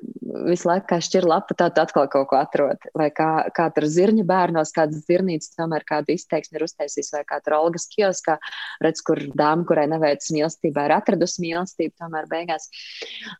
[0.47, 2.87] visu laiku, kā šķir lapa, tu atkal kaut ko atrod.
[2.97, 7.37] Vai kā, kā tur zirņa bērnos, kādas zirnītes tomēr kādu izteiksmi ir uztaisījis, vai kā
[7.45, 8.39] tur Olgas kioskā,
[8.81, 12.65] redz, kur dāma, kurai neveicas mīlestībā, ir atradusi mīlestību, tomēr beigās.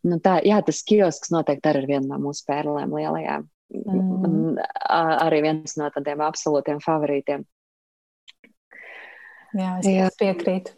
[0.06, 3.50] Nu, tā, jā, tas kiosks noteikti arī ir viena no mūsu pērlēm lielajām.
[3.74, 4.54] Mm.
[4.94, 7.42] Arī viens no tādiem absolūtiem favorītiem.
[9.56, 10.08] Jā, es, Jā.
[10.20, 10.74] piekrītu.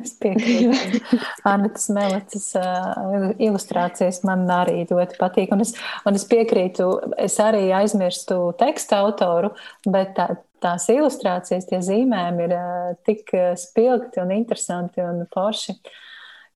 [0.00, 1.00] es piekrītu.
[1.50, 5.54] Annetas Meleces uh, ilustrācijas man arī ļoti patīk.
[5.54, 5.76] Un es,
[6.08, 6.88] un es piekrītu,
[7.22, 9.52] es arī aizmirstu teksta autoru,
[9.86, 10.28] bet tā,
[10.62, 13.30] tās ilustrācijas, tie zīmējumi ir uh, tik
[13.62, 15.78] spilgti un interesanti un forši.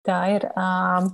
[0.04, 0.50] Tā ir.
[0.58, 1.12] Uh,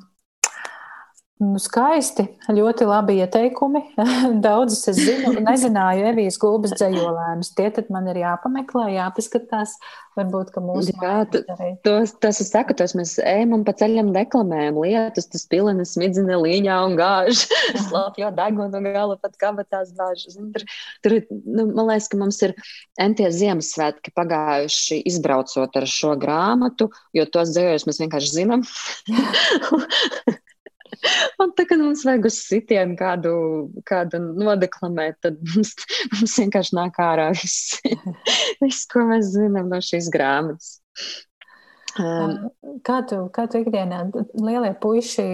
[1.40, 3.80] Nu, skaisti, ļoti labi ieteikumi.
[4.44, 7.54] Daudzus es zinu, nezināju Evijas gulbas dzējolēnus.
[7.56, 9.78] Tie tad man ir jāpameklē, jāpaskatās.
[10.18, 11.22] Varbūt, ka mūsu Jā,
[11.86, 16.36] tos, tas es saku, tos mēs ejam un pa ceļam deklamējam lietus, tas pilina smidzina
[16.42, 17.46] līņā un gāž.
[17.86, 20.26] Slāpjo degunu un gala pat kabatās bāž.
[20.34, 20.66] Tur,
[21.06, 22.56] tur, nu, man liekas, ka mums ir
[23.00, 28.68] entie Ziemassvētki pagājuši izbraucot ar šo grāmatu, jo tos dzējos mēs vienkārši zinām.
[31.42, 33.32] Un tā, kad mums vajag uz sitienu kādu,
[33.88, 35.74] kādu nodeklamēt, tad mums,
[36.14, 37.80] mums vienkārši nāk ārā viss,
[38.62, 40.78] viss, ko mēs zinām no šīs grāmatas.
[41.98, 42.50] Um,
[42.86, 44.04] kā tu, kā tu ikdienā,
[44.38, 45.24] lielie puiši,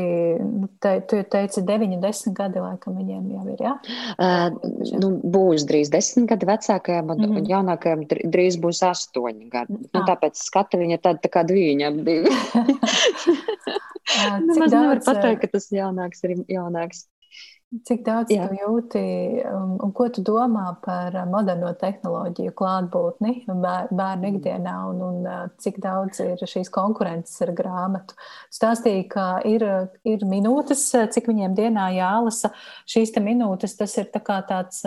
[0.41, 3.75] nu, te, tu teici, 9, 10 gadi, laikam viņiem jau ir, jā?
[4.17, 4.57] Uh,
[5.03, 7.43] nu, būs drīz 10 gadi vecākajam, un, mm -hmm.
[7.43, 9.83] un jaunākajam drīz būs 8 gadi.
[9.83, 10.07] Nu, ah.
[10.09, 12.33] tāpēc skata viņa tāda tā kā diviņa bija.
[14.47, 17.07] Nemaz nevar pateikt, ka tas jaunāks ir jaunāks.
[17.67, 18.45] Cik daudz Jā.
[18.47, 19.01] tu jūti
[19.51, 24.29] un, un ko tu domā par moderno tehnoloģiju klātbūtni bērnu mm.
[24.31, 28.15] ikdienā un, un cik daudz ir šīs konkurences ar grāmatu?
[28.55, 29.67] Stāstīja, ka ir,
[30.07, 32.55] ir minūtes, cik viņiem dienā jālasa.
[32.87, 34.85] Šīs te minūtes, tas ir tā kā tāds.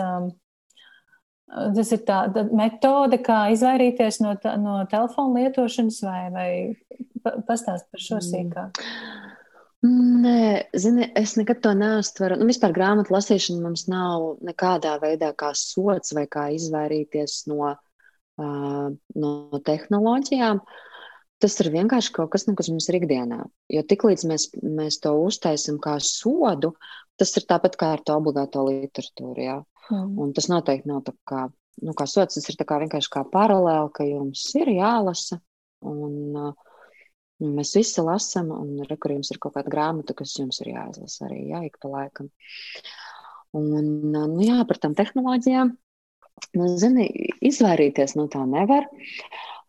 [1.50, 8.20] Tas ir tāda metode, kā izvairīties no, no telefona lietošanas, vai, vai pastāst par šo
[8.20, 8.26] mm.
[8.28, 8.82] sīkāk.
[9.80, 12.36] Nē, zini, es nekad to neuztveru.
[12.36, 18.86] Nu, vispār grāmatu lasīšana mums nav nekādā veidā kā sots vai kā izvairīties no, uh,
[19.24, 19.32] no
[19.64, 20.60] tehnoloģijām.
[21.40, 23.40] Tas ir vienkārši kaut kas, nu, kas mums ir ikdienā.
[23.72, 26.74] Jo tiklīdz mēs, mēs to uztaisam kā sodu,
[27.16, 29.46] tas ir tāpat kā ar to obligāto literatūru.
[29.48, 29.58] Jā.
[29.90, 31.44] Un tas noteikti nav tā kā,
[31.82, 35.40] nu, kā sots, tas ir kā vienkārši kā paralēli, ka jums ir jālasa.
[35.86, 36.70] Un, uh,
[37.40, 41.46] Nu, mēs visi lasām, un rekurījums ir kaut kāda grāmata, kas jums ir jāizlasa arī
[41.48, 42.28] jā, ik pa laikam.
[43.56, 43.70] Un,
[44.12, 45.72] nu, jā, par tām tehnoloģijām.
[46.56, 47.08] Nu, zini,
[47.44, 48.86] izvairīties no tā nevar.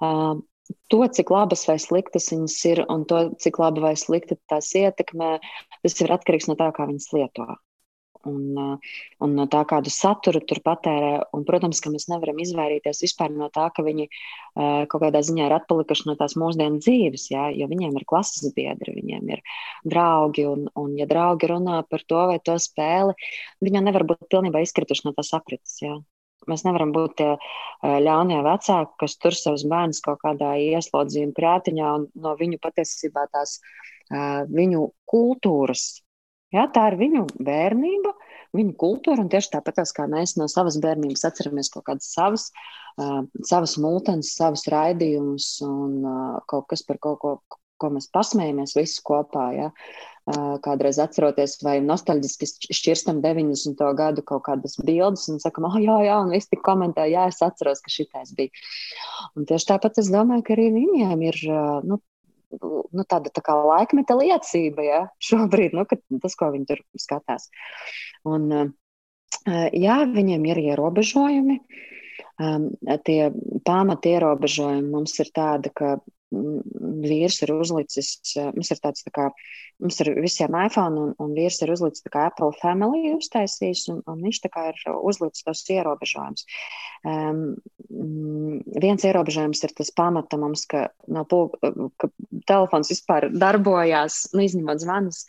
[0.04, 0.44] Uh,
[0.92, 5.34] to, cik labas vai sliktas viņas ir, un to, cik labi vai slikti tās ietekmē,
[5.80, 7.48] tas ir atkarīgs no tā, kā viņas lieto
[8.30, 8.94] un, uh,
[9.24, 11.12] un no tā, kādu saturu tur patērē.
[11.36, 15.48] Un, protams, ka mēs nevaram izvairīties vispār no tā, ka viņi uh, kaut kādā ziņā
[15.48, 19.44] ir atpalikuši no tās mūsdienu dzīves, jā, jo viņiem ir klases biedri, viņiem ir
[19.88, 23.18] draugi, un, un ja draugi runā par to vai to spēli,
[23.64, 25.78] viņi nevar būt pilnībā izkrituši no tās aprites.
[25.84, 26.00] Jā.
[26.50, 31.96] Mēs nevaram būt tie uh, ļaunie vecāki, kas tur savus bērnus kaut kādā ieslodzījuma krātiņā
[32.00, 33.60] un no viņu patiesībā tās
[34.12, 36.02] viņu kultūras
[36.52, 38.12] Ja, tā ir viņu bērnība,
[38.58, 42.50] viņu kultūra, tieši tāpat kā mēs no savas bērnības atceramies kaut kādas savas,
[43.00, 47.36] uh, savas mūtens, savus raidījumus un uh, kaut kas par kaut ko,
[47.80, 49.46] ko mēs pasmējamies visi kopā.
[49.56, 49.72] Ja?
[50.30, 53.80] Uh, kādreiz atceroties, vai nostalģiski šķirstam 90.
[53.98, 57.26] gadu kaut kādas bildes un sakam, ah, oh, jā, jā, un visi tik komentē, jā,
[57.32, 58.54] es atceros, ka šitais bija.
[59.40, 61.42] Un tieši tāpat es domāju, ka arī viņiem ir
[61.88, 61.98] nu,
[62.60, 65.88] nu, tāda tā kā laikmeta liecība, ja, šobrīd, nu,
[66.22, 67.50] tas, ko viņi tur skatās.
[68.28, 68.74] Un,
[69.48, 71.58] Jā, viņiem ir ierobežojumi.
[73.08, 73.20] Tie
[73.66, 75.96] pamata ierobežojumi mums ir tādi, ka
[76.32, 78.12] vīrs ir uzlicis,
[78.56, 79.28] mums ir tāds tā kā,
[79.84, 84.00] mums ir visiem iPhone, un, un vīrs ir uzlicis tā kā Apple Family uztaisījis, un,
[84.10, 86.46] un viņš tā kā ir uzlicis tos ierobežojumus.
[87.08, 87.44] Um,
[88.82, 91.58] viens ierobežojums ir tas pamata mums, ka, no pulk,
[92.00, 92.12] ka
[92.50, 95.26] telefons vispār darbojās, nu, izņemot zvanus,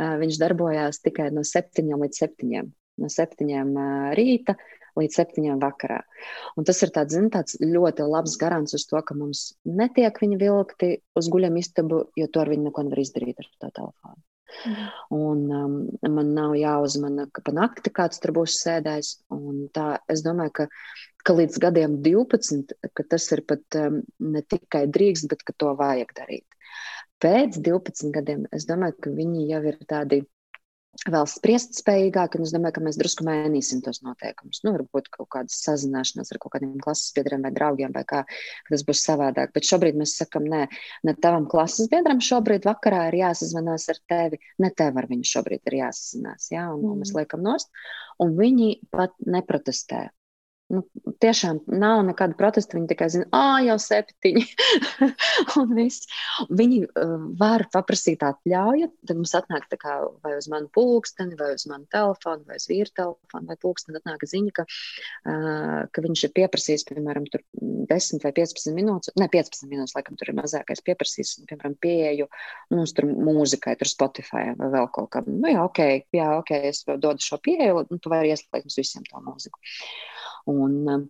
[0.00, 2.72] uh, viņš darbojās tikai no septiņiem līdz septiņiem.
[2.96, 4.56] No septiņiem uh, rīta
[5.00, 6.02] līdz septiņiem vakarā.
[6.56, 10.40] Un tas ir tāds, zin, tāds ļoti labs garants uz to, ka mums netiek viņi
[10.40, 14.22] vilkti uz guļam istabu, jo to ar viņu neko nevar izdarīt ar to telefonu.
[14.64, 14.90] Mm.
[15.10, 15.74] Un um,
[16.14, 19.12] man nav jāuzmana, ka pa nakti kāds tur būs sēdējis.
[19.76, 20.68] Tā, es domāju, ka,
[21.26, 25.74] ka līdz gadiem 12, ka tas ir pat um, ne tikai drīkst, bet ka to
[25.78, 26.46] vajag darīt.
[27.22, 30.22] Pēc 12 gadiem es domāju, ka viņi jau ir tādi
[31.04, 34.62] vēl spriest spējīgāk, un es domāju, ka mēs drusku mainīsim tos noteikumus.
[34.64, 38.22] Nu, varbūt kaut kādas sazināšanās ar kaut kādiem klases biedriem vai draugiem, vai kā
[38.70, 39.52] tas būs savādāk.
[39.56, 40.64] Bet šobrīd mēs sakam, nē,
[41.06, 45.68] ne tavam klases biedram šobrīd vakarā ir jāsazvanās ar tevi, ne tev ar viņu šobrīd
[45.70, 46.50] ir jāsazinās.
[46.54, 47.22] Jā, un, un mēs mm.
[47.22, 47.72] liekam nost,
[48.22, 50.06] un viņi pat neprotestē.
[50.72, 50.80] Nu,
[51.22, 52.74] tiešām nav nekāda protesta.
[52.74, 54.42] Viņi tikai zina, ah, jau septiņi.
[55.60, 56.08] un viss.
[56.50, 58.88] Viņi uh, var paprasīt atļauju.
[59.06, 62.90] Tad mums atnāk kā, vai uz manu pulksteni, vai uz manu telefonu, vai uz vīru
[62.98, 64.00] telefonu, vai pulksteni.
[64.02, 69.14] Atnāk ziņa, ka, uh, ka viņš ir pieprasījis, piemēram, 10 vai 15 minūtes.
[69.22, 72.26] Ne, 15 minūtes, laikam, tur ir mazākais pieprasījis, piemēram, pieeju
[72.74, 75.30] nu, tur mūzikai, tur Spotify vai vēl kaut kam.
[75.30, 75.80] Nu, jā, ok,
[76.16, 79.62] jā, ok, es dodu šo pieeju, un tu vari ieslēgt mums visiem to mūziku.
[80.50, 81.06] Un, um,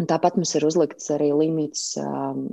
[0.00, 2.46] Un tāpat mums ir uzlikts arī limits um,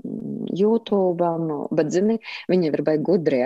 [0.52, 1.24] YouTube,
[1.72, 2.18] bet, zini,
[2.52, 3.46] viņiem ir baigi gudrie.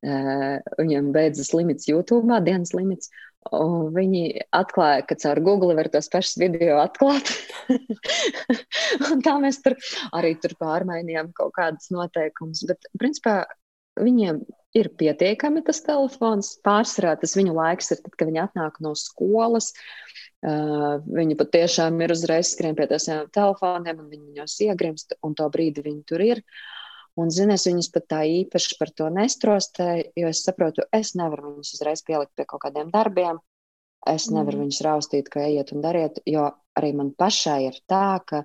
[0.00, 3.12] Uh, viņiem beidzas limits YouTube, dienas limits.
[3.52, 7.34] Un viņi atklāja, ka caur Google var tos pašus video atklāt.
[9.26, 9.76] tā mēs tur
[10.16, 12.64] arī tur pārmainījām kaut kādas noteikumus.
[12.70, 13.42] Bet, principā,
[14.00, 14.40] viņiem
[14.80, 16.54] ir pietiekami tas telefons.
[16.64, 19.74] Pārsvarā tas viņu laiks ir tad, kad viņi atnāk no skolas.
[19.74, 25.32] Uh, Uh, viņi patiešām ir uzreiz skrien pie tiem telefoniem, un viņi viņos iegrimst, un
[25.38, 26.42] to brīdi viņi tur ir.
[27.16, 31.54] Un, zini, es viņus pat tā īpaši par to nestrostēju, jo es saprotu, es nevaru
[31.54, 33.38] viņus uzreiz pielikt pie kaut kādiem darbiem.
[34.10, 34.66] Es nevaru mm.
[34.66, 38.42] viņus raustīt, ka ejiet un dariet, jo arī man pašai ir tā, ka,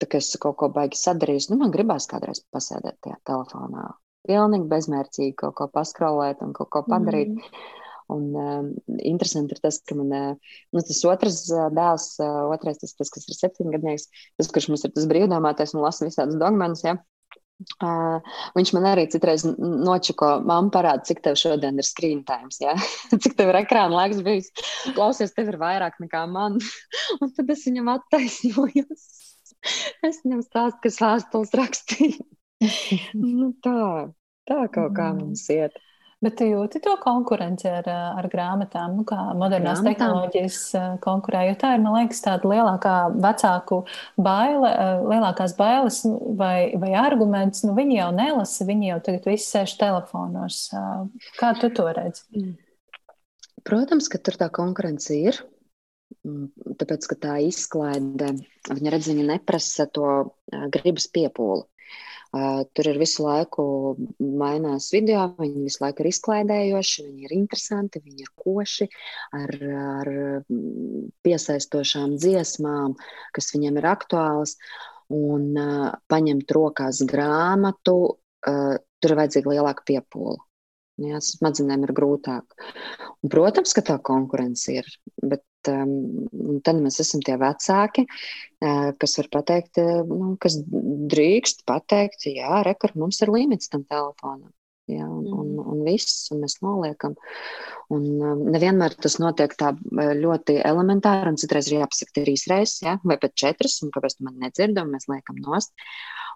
[0.00, 1.50] tā, ka es kaut ko baigi sadarīju.
[1.52, 3.90] Nu, man gribās kādreiz pasēdēt tajā telefonā.
[4.28, 7.36] Pilnīgi bezmērķīgi kaut ko paskrolēt un kaut ko padarīt.
[7.36, 7.76] Mm.
[8.08, 12.80] Un, uh, interesanti ir tas, ka man uh, nu, tas otrs uh, dēls, uh, otrais,
[12.80, 14.08] tas, tas, kas ir septiņgadnieks,
[14.40, 16.86] tas, kurš mums ir tas brīvdomātais un lasa visādus dogmenus.
[16.86, 16.96] Ja?
[17.82, 18.22] Uh,
[18.54, 22.76] viņš man arī citreiz nočuko, mamma parāda, cik tev šodien ir screen time, ja?
[23.22, 24.52] cik tev ir ekrāna laiks bijis.
[24.94, 26.60] Klausies, tev ir vairāk nekā man.
[27.20, 29.08] un tad es viņam attaisnojos.
[30.06, 32.24] es viņam stāstu, ka sāstuls rakstīju.
[33.18, 33.76] nu, tā,
[34.48, 35.20] tā kaut kā mm.
[35.20, 35.76] mums iet.
[36.18, 37.86] Bet tu jūti to konkurenci ar,
[38.18, 39.92] ar grāmatām, nu, kā modernās grāmatām.
[39.92, 43.84] tehnoloģijas eh, konkurē, jo tā ir, man liekas, tāda lielākā vecāku
[44.18, 49.30] baile, eh, lielākās bailes nu, vai, vai arguments, nu viņi jau nelasa, viņi jau tagad
[49.30, 50.58] visi sēž telefonos.
[50.74, 52.26] Eh, kā tu to redzi?
[52.34, 52.50] Mm.
[53.68, 55.38] Protams, ka tur tā konkurence ir.
[56.26, 56.50] Mm,
[56.80, 58.34] tāpēc, ka tā izklaide,
[58.66, 60.32] viņa redz, viņa neprasa to
[60.74, 61.62] gribas piepūli.
[62.30, 63.64] Tur ir visu laiku
[64.20, 68.88] mainās video, viņi visu laiku ir izklaidējoši, viņi ir interesanti, viņi ir koši
[69.38, 70.10] ar, ar
[71.24, 72.98] piesaistošām dziesmām,
[73.32, 74.58] kas viņiem ir aktuālas.
[75.08, 77.96] Un uh, paņemt rokās grāmatu,
[78.44, 80.36] uh, tur ir vajadzīga lielāka piepūle.
[80.98, 82.56] Jā, smadzenēm ir grūtāk.
[83.22, 84.88] Un, protams, ka tā konkurence ir,
[85.22, 85.92] bet um,
[86.66, 90.58] tad mēs esam tie vecāki, uh, kas var pateikt, uh, nu, kas
[91.14, 94.50] drīkst pateikt, jā, rekord, mums ir limits tam telefonam.
[94.88, 95.38] Jā, un, mm.
[95.38, 97.14] un, un viss, un mēs noliekam.
[97.92, 102.78] Un, um, nevienmēr tas notiek tā uh, ļoti elementāri, un citreiz ir jāpasaka trīs reizes,
[102.86, 102.96] ja?
[103.04, 105.74] vai pat četras, un kāpēc tu man nedzirdi, un mēs liekam nost.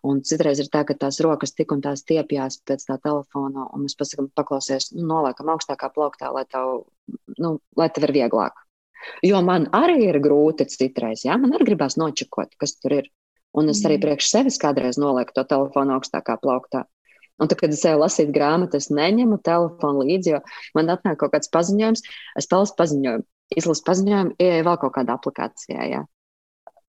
[0.04, 3.86] Un citreiz ir tā, ka tās rokas tik un tā stiepjas pēc tā telefona, un
[3.86, 6.84] mēs pasakām, paklausies, nu, noliekam augstākā plauktā, lai tev,
[7.38, 8.58] nu, lai tev ir vieglāk.
[9.26, 13.10] Jo man arī ir grūti citreiz, ja man arī gribās nočakot, kas tur ir.
[13.52, 14.04] Un es arī mm.
[14.06, 16.86] priekš sevis kādreiz nolieku to telefonu augstākā plauktā.
[17.40, 20.40] Un tad, kad es eju lasīt grāmatu, es neņemu telefonu līdzi, jo
[20.76, 22.04] man atnāk kaut kāds paziņojums,
[22.38, 23.26] es palasu paziņojumu,
[23.56, 25.86] izlasu paziņojumu, ieeju vēl kaut kādā aplikācijā.
[25.90, 26.04] Jā.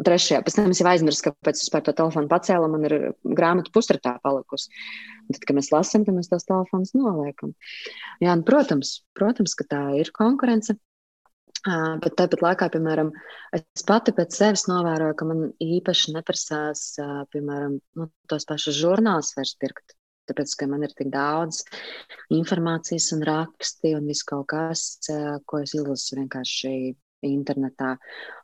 [0.03, 2.95] Trešajā, pēc tam es jau aizmirsu, kāpēc es par to telefonu pacēlu, man ir
[3.37, 4.71] grāmata pusratā palikusi.
[5.27, 7.53] Un tad, kad mēs lasām, tad mēs tos telefonus noliekam.
[8.23, 10.75] Jā, un, protams, protams, ka tā ir konkurence.
[11.63, 13.13] Uh, bet tāpat laikā, piemēram,
[13.55, 19.31] es pati pēc sevis novēroju, ka man īpaši neprasās, uh, piemēram, nu, tos pašus žurnālus
[19.37, 19.95] vairs pirkt.
[20.29, 21.63] Tāpēc, ka man ir tik daudz
[22.33, 26.73] informācijas un raksti un viss kaut kas, uh, ko es izlasu vienkārši
[27.27, 27.95] internetā.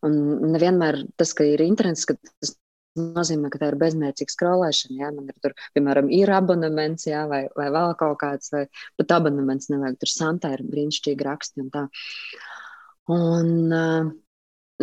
[0.07, 0.17] Un
[0.53, 2.55] nevienmēr tas, ka ir internets, ka tas
[2.99, 4.99] nozīmē, ka tā ir bezmērķīga skrolēšana.
[5.01, 8.65] Jā, man ir tur, piemēram, ir abonements, jā, vai, vai vēl kaut kāds, vai
[8.99, 9.99] pat abonements nevajag.
[10.01, 11.85] Tur santā ir brīnišķīgi raksti un tā.
[13.09, 14.09] Un, uh,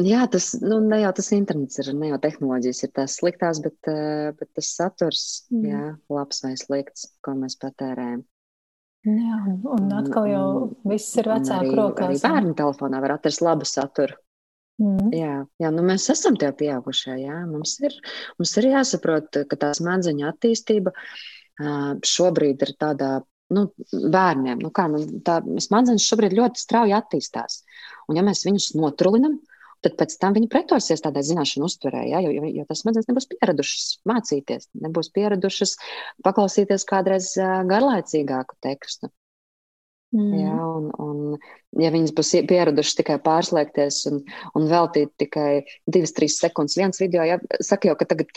[0.05, 3.79] jā, tas nu, ne jau tas internets ir, ne jau tehnoloģijas ir tās sliktās, bet,
[3.91, 5.67] uh, bet tas saturs, mm.
[5.71, 8.25] jā, labs vai slikts, ko mēs patērējam.
[9.07, 9.41] Jā,
[9.71, 10.47] un atkal jau
[10.91, 12.09] viss ir vecāku arī, rokās.
[12.09, 14.17] Arī bērnu telefonā var atrast labu saturu.
[14.83, 15.13] Mm.
[15.15, 17.15] Jā, jā nu mēs esam tie pieaugušie.
[17.23, 17.39] Jā.
[17.49, 17.95] Mums, ir,
[18.41, 20.93] mums ir jāsaprot, ka tā smadzeņu attīstība
[22.05, 23.13] šobrīd ir tādā
[23.55, 24.59] nu, bērniem.
[24.65, 27.63] Nu, kā, nu, tā smadzenes šobrīd ļoti strauji attīstās.
[28.11, 29.39] Un, ja mēs viņus notrulinam,
[29.85, 33.29] tad pēc tam viņi pretosies tādai zināšanu uztverē, ja, jo, jo, jo tas smadzenes nebūs
[33.33, 35.77] pieradušas mācīties, nebūs pieradušas
[36.27, 37.33] paklausīties kādreiz
[37.71, 39.13] garlaicīgāku tekstu.
[40.15, 40.35] Mm.
[40.39, 44.21] Jā, un, un ja viņas būs pieradušas tikai pārslēgties un,
[44.57, 48.31] un veltīt tikai divas, trīs sekundes viens video, ja, saka jau, ka tagad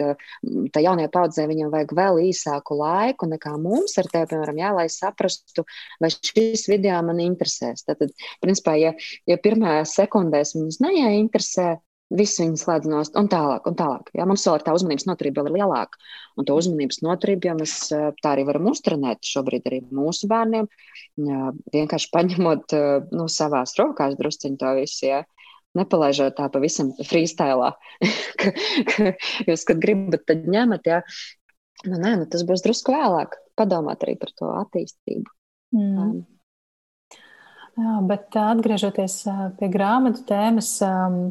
[0.74, 4.88] tā jaunajā paudzē viņam vajag vēl īsāku laiku nekā mums ar tevi, piemēram, jā, lai
[4.94, 5.68] saprastu,
[6.02, 7.86] vai šis video man interesēs.
[7.86, 8.02] Tad,
[8.42, 8.96] principā, ja,
[9.30, 11.76] ja pirmajā sekundēs viņas neieinteresē,
[12.10, 14.08] Viss viņas slēdz nost un tālāk, un tālāk.
[14.18, 16.00] Jā, mums vēl ir tā uzmanības noturība vēl ir lielāka.
[16.42, 20.66] Un to uzmanības noturību, ja mēs tā arī varam uztrenēt šobrīd arī mūsu bērniem,
[21.28, 22.74] jā, vienkārši paņemot
[23.14, 25.04] nu, savās rokās drusciņu to visu.
[25.06, 25.20] Jā.
[25.78, 27.76] Nepalaižot tā pavisam freestylā,
[28.42, 28.54] ka,
[28.90, 29.12] ka
[29.46, 31.04] jūs, kad gribat, tad ņemat, jā.
[31.86, 33.38] Nu, nē, nu, tas būs drusku vēlāk.
[33.60, 35.30] Padomāt arī par to attīstību.
[35.78, 36.24] Mm.
[37.80, 39.22] Jā, bet atgriežoties
[39.62, 41.30] pie grāmatu tēmas, Um,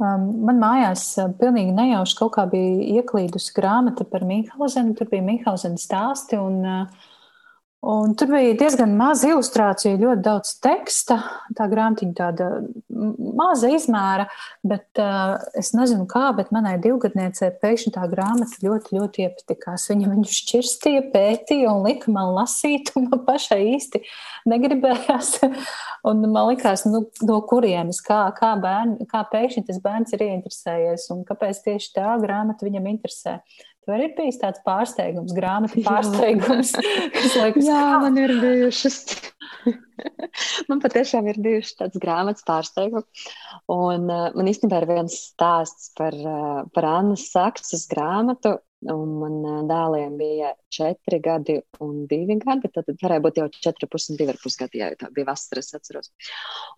[0.00, 4.96] man mājās uh, pilnīgi nejauši kaut kā bija ieklīdusi grāmata par Mīnhauzenu.
[4.98, 6.38] Tur bija Mīnhauzena stāsti.
[6.40, 7.10] Un, uh,
[7.82, 11.16] Un tur bija diezgan maz ilustrāciju, ļoti daudz teksta.
[11.58, 12.46] Tā grāmatiņa tāda
[13.34, 14.28] maza izmēra,
[14.62, 19.88] bet uh, es nezinu kā, bet manai divgadniecei pēkšņi tā grāmata ļoti, ļoti iepatikās.
[19.90, 24.04] Viņa viņu šķirstīja, pētīja un lika man lasīt, un man pašai īsti
[24.54, 25.32] negribējās.
[26.12, 31.10] un man likās, nu, no kurienes, kā, kā, bērni, kā pēkšņi tas bērns ir ieinteresējies
[31.16, 33.40] un kāpēc tieši tā grāmata viņam interesē.
[33.82, 36.70] Tur ir bijis tāds pārsteigums, grāmatu pārsteigums.
[37.34, 37.96] liekas, Jā, kā?
[38.04, 38.98] man ir bijušas.
[40.70, 43.24] man patiešām ir bijušas tādas grāmatas pārsteigums.
[43.74, 48.60] Un uh, man īstenībā ir viens stāsts par, uh, par Annas Saksas grāmatu.
[48.86, 52.70] Un man uh, dēliem bija četri gadi un divi gadi.
[52.70, 55.58] Tad varēja būt jau četri pus un divi ar pus gadi, ja tā bija vasara,
[55.58, 56.14] es atceros.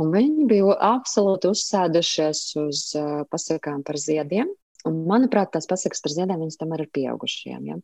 [0.00, 4.48] Un viņi bija absolūti uzsēdušies uz uh, pasakām par ziediem
[4.88, 7.68] Un, manuprāt, tās pasakas par ziediem viņas tomēr ir pieaugušiem.
[7.70, 7.78] Ja?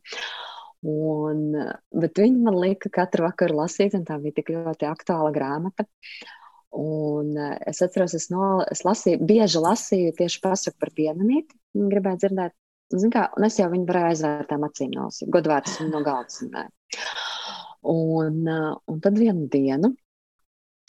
[0.91, 1.41] Un,
[1.93, 5.85] bet viņi man lika katru vakaru lasīt, un tā bija tik ļoti aktuāla grāmata.
[6.77, 7.35] Un
[7.67, 11.57] es atceros, es, no, es lasīju, bieži lasīju tieši pasaku par pienamīti.
[11.75, 12.55] Gribēju dzirdēt,
[12.95, 16.39] zin kā, un es jau viņu varēju aizvērtām acīm nolasīt, godvārds no galdas.
[17.91, 19.91] Un, un tad vienu dienu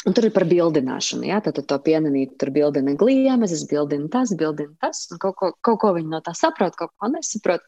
[0.03, 1.27] Un tur ir par bildināšanu.
[1.29, 1.39] Ja?
[1.45, 5.05] Tad, tad to pienenīt, tur bildina gliemežs, bildina tas, bildina tas.
[5.23, 7.63] Kaut ko, kaut ko viņi no tā saprot, kaut ko nesaprot.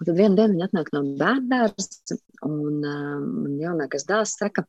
[0.00, 1.90] Un tad vienā dienā viņi atnāk no bērnās,
[2.48, 4.64] un um, man jaunākais dēls saka,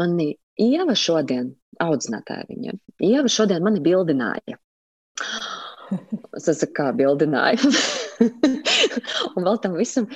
[0.00, 1.50] man Ieva šodien,
[1.84, 4.60] audzinātāja viņa, Ieva šodien mani bildināja.
[6.36, 7.72] Es saku, kā bildināju.
[9.36, 10.08] un vēl tam visam,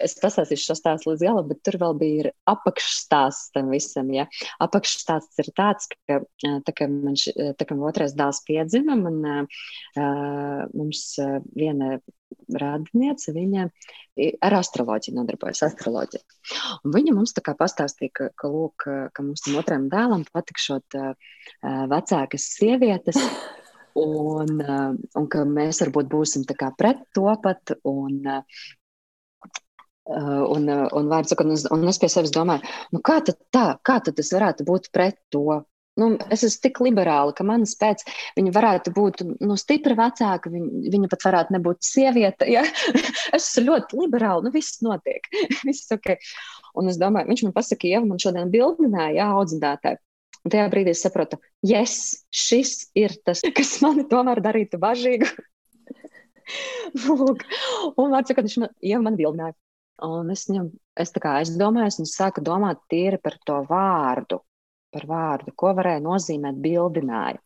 [0.00, 4.12] es pastāstīšu šo stāstu līdz galam, bet tur vēl bija apakšstāsts tam visam.
[4.14, 4.28] Ja?
[4.62, 7.18] Apakšstāsts ir tāds, ka tā kā man,
[7.58, 11.04] tā kā otrais dēls piedzima, man, uh, mums
[11.56, 11.98] viena
[12.60, 13.66] radiniece, viņa
[14.44, 15.62] ar astroloģiju nodarbojas.
[15.66, 16.22] Astroloģiju.
[16.84, 20.98] Un viņa mums tā kā pastāstīja, ka, ka, lūk, ka mums tam otram dēlam patikšot
[20.98, 21.32] uh,
[21.90, 23.18] vecākas sievietes
[23.98, 26.44] un, eh, un ka mēs varbūt būsim
[26.78, 27.74] pret to pat.
[27.84, 28.42] Un, eh,
[30.10, 32.62] un, un, vārds, un, un es pie sevis domāju,
[32.92, 35.64] nu kā tad tā, kā tad tas varētu būt pret to?
[35.98, 38.04] Nu, es esmu tik liberāla, ka manas pēc
[38.38, 42.46] viņa varētu būt nu, stipra vecāka, viņa, viņa pat varētu nebūt sieviete.
[42.48, 42.62] Ja?
[43.36, 45.26] es esmu ļoti liberāla, nu viss notiek.
[45.68, 46.16] viss okay.
[46.78, 50.00] Un es domāju, viņš man pasaka, ja man šodien bildināja, jā, audzinātāji.
[50.44, 51.36] Un tajā brīdī es saprotu,
[51.66, 51.96] yes,
[52.32, 55.28] šis ir tas, kas mani tomēr darītu bažīgu.
[57.04, 57.44] Lūk,
[57.94, 59.54] un vārds, kad viņš man, ja man bildināja.
[60.00, 64.40] Un es viņam, es tā kā aizdomājos un sāku domāt tīri par to vārdu.
[64.90, 67.38] par vārdu, ko varēja nozīmēt bildināja.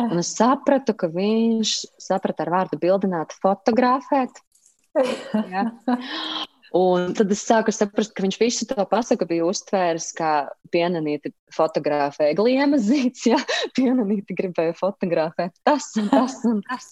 [0.00, 4.40] Un es sapratu, ka viņš saprata ar vārdu bildināt, fotografēt.
[5.52, 5.66] Ja?
[6.76, 10.32] Un tad es sāku saprast, ka viņš visu to pasaku bija uztvēris kā
[10.74, 13.38] pienanīti fotografē gliemas zīts, ja
[13.78, 16.90] pienanīti gribēja fotografēt tas un tas un tas.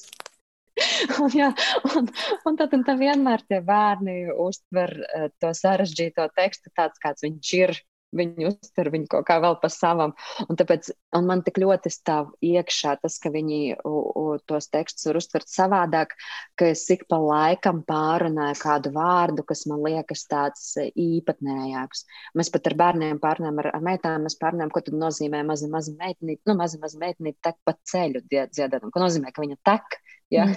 [1.22, 1.50] un, jā,
[1.94, 2.08] un,
[2.48, 4.16] un tad un vienmēr tie bērni
[4.46, 7.76] uztver uh, to sarežģīto tekstu tāds, kāds viņš ir
[8.16, 10.14] viņi uztver viņu kaut kā vēl pa savam.
[10.48, 15.08] Un tāpēc un man tik ļoti stāv iekšā tas, ka viņi u, u, tos tekstus
[15.10, 16.14] var uztvert savādāk,
[16.58, 22.04] ka es ik pa laikam pārunāju kādu vārdu, kas man liekas tāds īpatnējāks.
[22.38, 25.94] Mēs pat ar bērniem pārnām, ar, ar meitām, mēs pārnām, ko tad nozīmē maza, maza
[25.98, 30.00] meitnīte, nu, maza, maza meitnīte tek pa ceļu dziedāt, ko nozīmē, ka viņa tek.
[30.34, 30.48] Ja?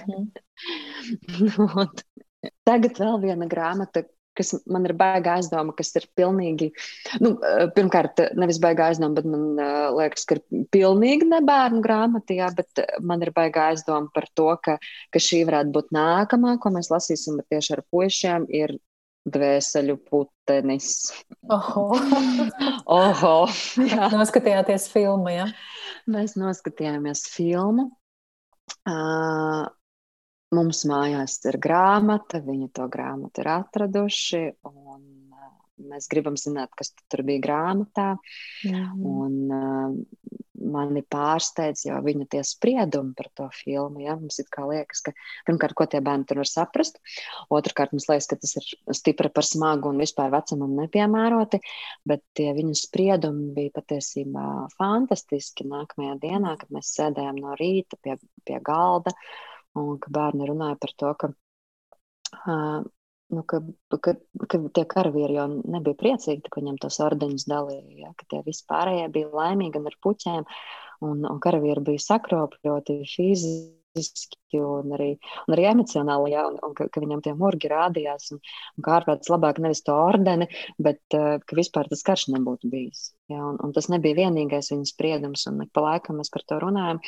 [1.28, 1.86] Mm -hmm.
[2.66, 4.02] Tagad vēl viena grāmata,
[4.38, 6.70] kas man ir baigā aizdoma, kas ir pilnīgi,
[7.24, 11.82] nu, eh, pirmkārt, nevis baigā aizdoma, bet man uh, liekas, ka ir pilnīgi ne bērnu
[11.84, 14.78] grāmata, jā, bet man ir baigā aizdoma par to, ka,
[15.14, 18.78] ka šī varētu būt nākamā, ko mēs lasīsim, tieši ar puišiem ir
[19.28, 20.90] dvēseļu putenis.
[21.52, 21.88] Oho!
[22.98, 23.34] Oho
[23.84, 24.08] jā.
[24.16, 25.48] Noskatījāties filmu, jā?
[26.08, 27.90] Mēs noskatījāmies filmu.
[28.88, 29.66] Uh,
[30.56, 35.02] Mums mājās ir grāmata, viņi to grāmatu ir atraduši, un
[35.34, 35.50] uh,
[35.90, 38.14] mēs gribam zināt, kas tur bija grāmatā.
[38.64, 39.08] Mm.
[39.12, 44.02] Un, uh, mani pārsteidz jau viņa tie spriedumi par to filmu.
[44.04, 44.16] Ja?
[44.18, 45.14] Mums liekas, ka
[45.46, 46.98] pirmkārt, ko tie bērni tur var saprast,
[47.54, 51.60] otrkārt, mums liekas, ka tas ir stipri par smagu un vispār vecumam nepiemēroti,
[52.08, 55.68] bet tie viņu spriedumi bija patiesībā fantastiski.
[55.68, 58.18] Nākamajā dienā, kad mēs sēdējām no rīta pie,
[58.48, 59.14] pie galda,
[59.78, 61.30] un ka bērni runāja par to, ka,
[62.44, 62.80] uh,
[63.28, 63.60] nu, ka,
[64.00, 64.14] ka,
[64.48, 69.08] ka tie karavīri jau nebija priecīgi, ka viņam tos ordeņus dalīja, ja, ka tie vispārējie
[69.14, 70.46] bija laimīgi un ar puķēm,
[71.08, 75.10] un, un karavīri bija sakropļoti fiziski un arī,
[75.46, 78.42] un arī emocionāli, ja, un, un ka, ka viņam tie murgi rādījās, un,
[78.78, 80.48] un kā ārpēc labāk nevis to ordeni,
[80.80, 83.10] bet uh, ka vispār tas karš nebūtu bijis.
[83.32, 87.02] Ja, un, un tas nebija vienīgais viņas spriedums, un pa laikam mēs par to runājam,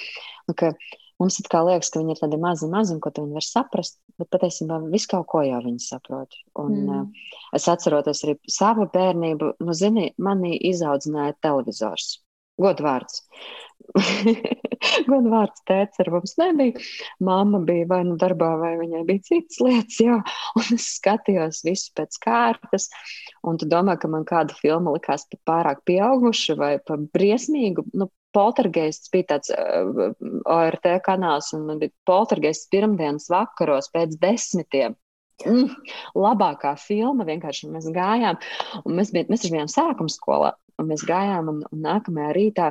[0.51, 0.75] un ka
[1.21, 3.99] Mums it kā liekas, ka viņi ir tādi mazi, mazi, un ko viņi var saprast,
[4.21, 6.39] bet patiesībā visu kaut ko jau viņi saprot.
[6.63, 7.03] Un, mm.
[7.03, 12.15] uh, es atceros arī savu bērnību, nu, zini, manī izaudzināja televizors.
[12.61, 13.25] Godvārds.
[15.11, 16.85] Godvārds tēvs ar mums nebija.
[17.27, 20.21] Māma bija vai nu darbā, vai viņai bija citas lietas, jā.
[20.59, 22.89] Un es skatījos visu pēc kārtas.
[23.47, 27.89] Un tu domā, ka man kāda filma likās pat pārāk pieauguša vai pa briesmīgu.
[27.95, 30.13] Nu, Poltergeists bija tāds uh,
[30.47, 34.95] ORT kanāls, un man bija poltergeists pirmdienas vakaros pēc desmitiem.
[35.41, 35.73] Mm,
[36.15, 38.39] labākā filma vienkārši mēs gājām,
[38.87, 42.71] mēs, bij, mēs bijām sākuma skolā, un mēs gājām, un, un nākamajā rītā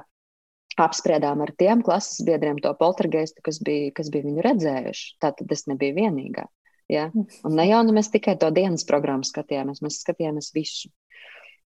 [0.80, 5.10] apspriedām ar tiem klases biedriem to poltergeistu, kas bija, kas bija viņu redzējuši.
[5.24, 6.46] Tātad es nebiju vienīgā.
[6.90, 7.10] Ja?
[7.14, 10.90] Un ne jau nu mēs tikai to dienas programmu skatījāmies, mēs skatījāmies visu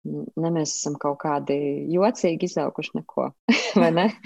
[0.04, 1.56] ne mēs esam kaut kādi
[1.94, 3.30] jocīgi izauguši neko,
[3.80, 4.06] vai ne?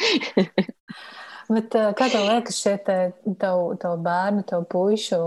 [1.49, 2.95] Bet, kā tev liekas, šie te,
[3.41, 5.21] tavu, tavu bērnu, tavu puišu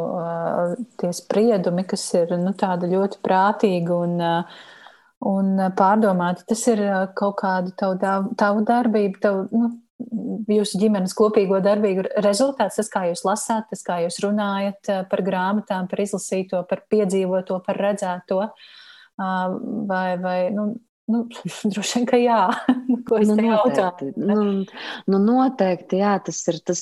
[1.01, 4.19] tie spriedumi, kas ir nu, tādi ļoti prātīgi un,
[5.27, 6.81] un pārdomāti, tas ir
[7.17, 9.71] kaut kāda tavu, tavu darbību, tavu, nu,
[10.49, 15.89] jūsu ģimenes kopīgo darbību rezultāts, tas, kā jūs lasāt, tas, kā jūs runājat par grāmatām,
[15.91, 18.45] par izlasīto, par piedzīvoto, par redzēto.
[19.21, 19.57] Uh,
[19.87, 20.71] vai, vai nu,
[21.11, 21.21] Nu,
[21.71, 22.39] droši vien, ka jā,
[23.07, 24.11] ko es nu, jautāju.
[24.15, 24.35] Nu,
[25.09, 26.81] nu, noteikti, jā, tas ir tas,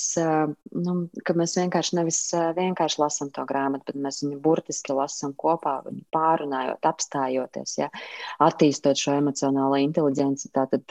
[0.75, 2.19] nu, ka mēs vienkārši nevis
[2.57, 5.79] vienkārši lasām to grāmatu, bet mēs viņu burtiski lasām kopā,
[6.15, 7.89] pārunājot, apstājoties, jā,
[8.45, 10.85] attīstot šo emocionālo inteliģenci, tātad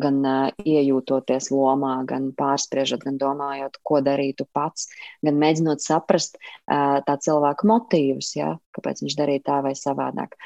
[0.00, 0.20] gan
[0.64, 4.90] iejūtoties lomā, gan pārspriežot, gan domājot, ko darītu pats,
[5.24, 10.36] gan mēģinot saprast tā cilvēka motīvus, jā, kāpēc viņš darīja tā vai savādāk.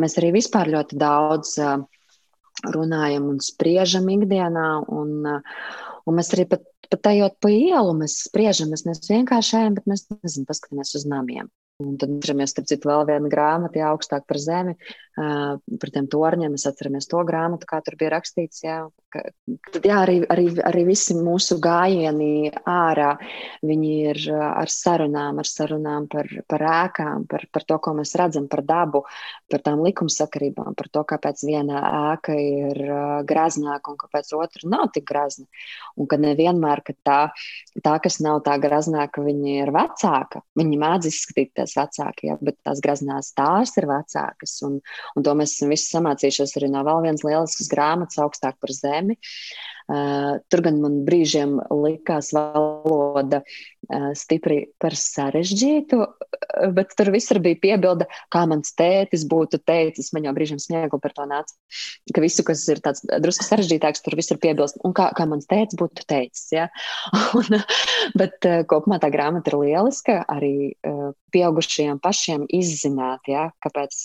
[0.00, 1.56] Mēs arī vispār ļoti daudz
[2.76, 4.68] runājam un spriežam ikdienā.
[4.92, 5.28] Un,
[6.06, 9.88] un mēs arī pat, pat ejot pa ielu, mēs spriežam, mēs nevis vienkārši ejam, bet
[9.90, 11.50] mēs nezinu, paskatāmies uz namiem.
[11.76, 14.72] Un tad atceramies, starp citu, vēl viena grāmata, jā, augstāk par zemi,
[15.20, 16.54] uh, par tiem torņiem.
[16.54, 18.62] Mēs atceramies to grāmatu, kā tur bija rakstīts.
[18.64, 18.78] Jā,
[19.12, 19.20] ka,
[19.74, 23.10] tad, jā arī, arī, arī visi mūsu gājieni ārā,
[23.60, 28.48] viņi ir ar sarunām, ar sarunām par, par ēkām, par, par to, ko mēs redzam,
[28.48, 29.04] par dabu,
[29.52, 32.82] par tām likumsakarībām, par to, kāpēc viena ēka ir
[33.28, 35.44] graznāka un kāpēc otra nav tik grazna.
[36.00, 37.20] Un ka nevienmēr, ka tā,
[37.84, 42.58] tā, kas nav tā graznāka, viņa ir vecāka, viņi mēdz izskatīties bijušās vecāki, ja, bet
[42.64, 44.62] tās graznās tās ir vecākas.
[44.66, 44.80] Un,
[45.16, 49.16] un to mēs esam visi samācījušies arī no vēl vienas lieliskas grāmatas augstāk par zemi.
[49.16, 53.66] Uh, tur gan man brīžiem likās valoda uh,
[54.18, 55.98] stipri par sarežģītu,
[56.74, 60.12] bet tur visur bija piebilda, kā mans tētis būtu teicis.
[60.14, 61.54] Man jau brīžiem sniegli par to nāca,
[62.14, 65.78] ka visu, kas ir tāds drusku sarežģītāks, tur visur piebilst, un kā, kā mans tētis
[65.78, 66.48] būtu teicis.
[66.54, 66.68] Ja?
[67.38, 67.60] un,
[68.18, 70.74] bet kopumā tā grāmata ir lieliska, arī
[71.34, 73.48] pieaugušajiem pašiem izzināt, ja?
[73.62, 74.02] kāpēc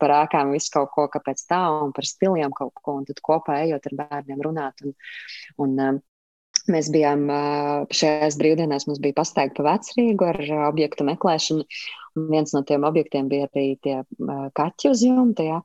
[0.00, 3.60] par ēkām visu kaut ko, kāpēc tā, un par stiliem kaut ko, un tad kopā
[3.66, 4.84] ejot ar bērniem runāt.
[4.86, 4.96] Un,
[5.60, 6.00] un,
[6.70, 7.22] Mēs bijām
[7.96, 10.38] šajās brīvdienās, mums bija pastaigta pa vecrīgu ar
[10.68, 11.64] objektu meklēšanu,
[12.18, 14.00] un viens no tiem objektiem bija arī tie
[14.56, 15.46] kaķi uz jumta.
[15.46, 15.60] Ja?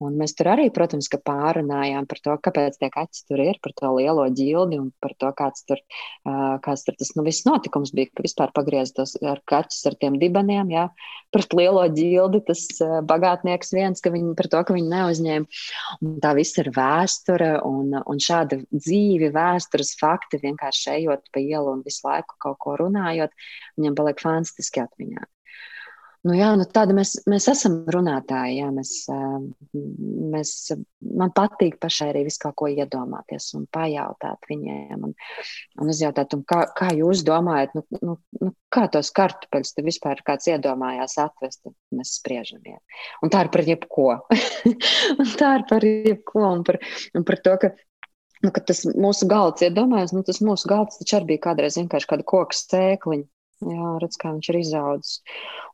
[0.00, 3.90] Un mēs tur arī, protams, pārunājām par to, kāpēc tie kaķi tur ir, par to
[3.98, 5.82] lielo ģildi un par to, kāds tur,
[6.64, 10.86] kāds tur tas nu, viss notikums bija, vispār pagrieztos ar kaķus ar tiem dibeniem, jā,
[11.36, 12.62] par lielo ģildi, tas
[13.10, 15.60] bagātnieks viens, ka viņi par to, ka viņi neuzņēma.
[16.06, 21.76] Un tā viss ir vēsture un, un šāda dzīvi vēstures fakti vienkārši ejot pa ielu
[21.76, 23.36] un visu laiku kaut ko runājot,
[23.76, 25.28] viņam paliek fantastiski atmiņā.
[26.20, 28.58] Nu, jā, nu tāda mēs, mēs esam runātāji.
[28.58, 28.90] Jā, mēs,
[30.34, 30.50] mēs,
[31.00, 35.06] man patīk pašai arī visu kaut ko iedomāties un pajautāt viņiem.
[35.08, 35.14] Un,
[35.80, 40.20] un uzjautāt, un kā, kā jūs domājat, nu, nu, nu, kā tos kartupeļus te vispār
[40.26, 42.60] kāds iedomājās atvest, mēs spriežam.
[42.68, 42.76] Jā.
[43.24, 44.10] Un tā ir par jebko.
[45.40, 46.82] tā ir par jebko un par,
[47.16, 47.72] un par to, ka
[48.44, 52.28] nu, tas mūsu galds, iedomājieties, nu, tas mūsu galds taču arī bija kādreiz vienkārši kāda
[52.28, 53.28] koka sēkliņa.
[53.60, 55.16] Jā, redz, kā viņš ir izaudzis.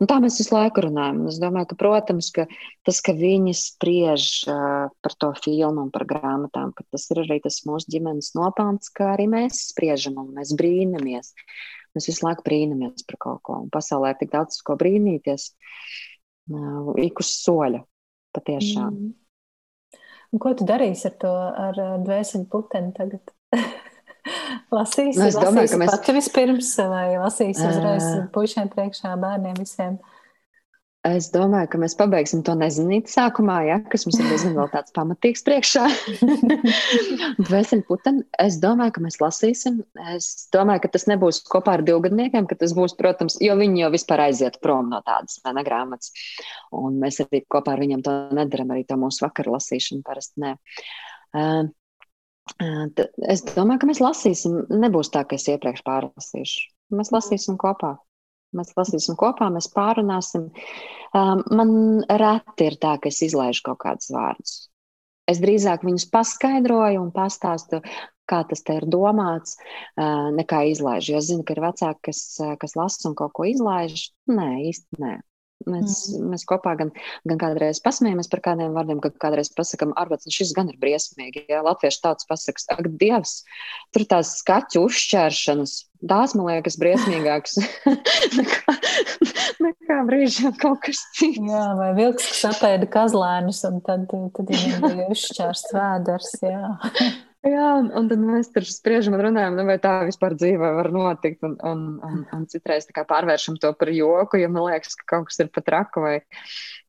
[0.03, 1.21] Un tā mēs visu laiku runājam.
[1.23, 2.49] Un es domāju, ka, protams, ka
[2.87, 7.39] tas, ka viņi spriež uh, par to filmu un par grāmatām, ka tas ir arī
[7.45, 11.31] tas mūsu ģimenes nopelns, kā arī mēs spriežam un mēs brīnamies.
[11.95, 13.63] Mēs visu laiku brīnamies par kaut ko.
[13.63, 15.53] Un pasaulē ir tik daudz ko brīnīties.
[16.51, 17.87] Uh, ik uz soļa.
[18.35, 18.99] Patiešām.
[18.99, 19.15] Mm.
[20.35, 23.31] Un ko tu darīsi ar to ar dvēseli puteni tagad?
[24.75, 29.55] Lasīsi, nu, es domāju, ka mēs pati vispirms vai lasīsi uzreiz uh, puišiem priekšā, bērniem
[29.61, 29.99] visiem.
[31.07, 34.91] Es domāju, ka mēs pabeigsim to nezinīt sākumā, ja, kas mums ir diezgan vēl tāds
[34.97, 35.85] pamatīgs priekšā.
[37.47, 39.79] Dvēseli puteni, es domāju, ka mēs lasīsim.
[40.17, 43.93] Es domāju, ka tas nebūs kopā ar divgadniekiem, ka tas būs, protams, jo viņi jau
[43.95, 46.11] vispār aiziet prom no tādas ne grāmatas.
[46.75, 50.57] Un mēs arī kopā ar viņiem to nedaram, arī to mūsu vakar lasīšanu parasti nē.
[51.37, 51.69] Uh,
[52.57, 54.61] Es domāju, ka mēs lasīsim.
[54.71, 56.67] Nebūs tā, ka es iepriekš pārlasīšu.
[56.97, 57.97] Mēs lasīsim kopā.
[58.57, 60.47] Mēs lasīsim kopā, mēs pārunāsim.
[61.13, 61.71] Man
[62.07, 64.57] reti ir tā, ka es izlaižu kaut kādus vārdus.
[65.27, 67.83] Es drīzāk viņus paskaidroju un pastāstu,
[68.31, 69.57] kā tas te ir domāts,
[69.99, 71.13] nekā izlaižu.
[71.13, 72.21] Jo es zinu, ka ir vecāki, kas,
[72.63, 74.13] kas lasa un kaut ko izlaiž.
[74.31, 75.17] Nē, īsti nē.
[75.67, 76.31] Mēs, mm.
[76.31, 76.93] mēs kopā gan,
[77.27, 81.43] gan kādreiz pasmējamies par kādiem vārdiem, gan kādreiz pasakām, ārvalsts, šis gan ir briesmīgi.
[81.51, 83.41] Ja latviešu tauts pasakas, ak, Dievs,
[83.95, 87.59] tur tās skaķu uzšķēršanas, tās man liekas briesmīgākas
[88.39, 88.77] nekā,
[89.67, 91.43] nekā brīžiem kaut kas cits.
[91.43, 96.77] Jā, vai vilks, kas apēda kazlēnus, un tad, tad viņam bija uzšķērsts vēders, jā.
[97.47, 101.45] Jā, un, tad mēs tur spriežam un runājam, nu, vai tā vispār dzīvē var notikt.
[101.47, 105.39] Un, un, un, un citreiz pārvēršam to par joku, jo man liekas, ka kaut kas
[105.45, 106.03] ir pat raku.
[106.03, 106.17] Vai,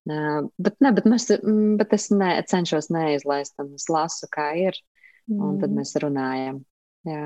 [0.10, 1.30] uh, bet, ne, bet, mēs,
[1.78, 4.80] bet es ne, cenšos neizlaist, un es lasu, kā ir.
[5.28, 5.78] Un tad mm.
[5.78, 6.62] mēs runājam.
[7.08, 7.24] Jā.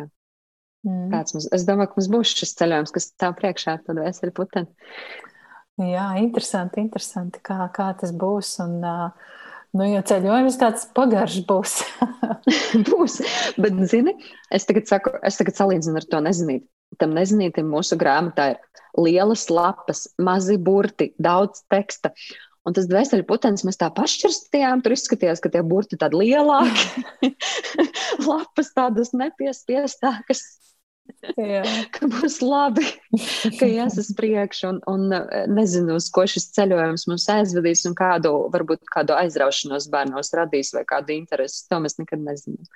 [0.88, 1.12] Mm.
[1.14, 4.74] Mums, es domāju, ka mums būs šis ceļojums, kas stāv priekšā, tad veseli puteni.
[5.82, 8.56] Jā, interesanti, interesanti, kā, kā tas būs.
[8.66, 9.38] Un, uh,
[9.72, 11.78] Nu, jo ceļojums tāds pagaršs būs.
[12.90, 13.22] būs.
[13.62, 14.18] Bet, zini,
[14.52, 16.66] es tagad, saku, es tagad salīdzinu ar to nezinīt.
[17.00, 18.60] Tam nezinītam mūsu grāmatā ir
[19.00, 22.12] lielas lapas, mazi burti, daudz teksta.
[22.68, 24.84] Un tas dvēseli putenis mēs tā pašķirstījām.
[24.84, 27.32] Tur izskatījās, ka tie burti tādi lielāki,
[28.28, 30.44] lapas tādas nepiespiestākas.
[31.96, 32.86] ka būs labi,
[33.60, 37.98] ka ies uz priekšu un, un e, nezinu, uz ko šis ceļojums mums aizvedīs un
[37.98, 41.66] kādu, varbūt kādu aizraušanos bērnos radīs vai kādu interesi.
[41.72, 42.72] To mēs nekad nezinām.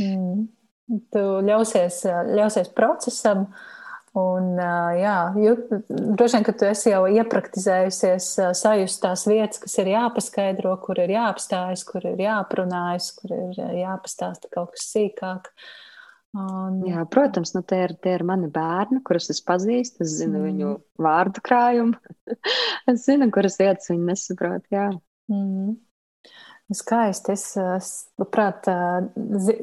[0.00, 0.46] Mm.
[1.14, 2.00] Tu ļausies,
[2.34, 3.46] ļausies procesam.
[4.18, 4.56] Un,
[4.98, 10.72] jā, jūt, droši vien, ka tu esi jau iepraktizējusies sajust tās vietas, kas ir jāpaskaidro,
[10.82, 15.46] kur ir jāapstājas, kur ir jāprunājas, kur ir jāpastāsta kaut kas sīkāk.
[15.46, 15.70] Uh,
[16.38, 16.80] Un...
[16.86, 20.04] Jā, protams, nu, tie, ir, tie ir mani bērni, kurus es pazīstu.
[20.04, 20.46] Es zinu mm.
[20.46, 20.72] viņu
[21.02, 21.98] vārdu krājumu.
[22.90, 24.66] es zinu, kuras vietas viņi nesaprot.
[24.70, 24.90] Jā.
[25.32, 25.78] Mm.
[26.70, 27.34] Skaisti.
[27.34, 27.56] Es
[28.20, 28.68] labprāt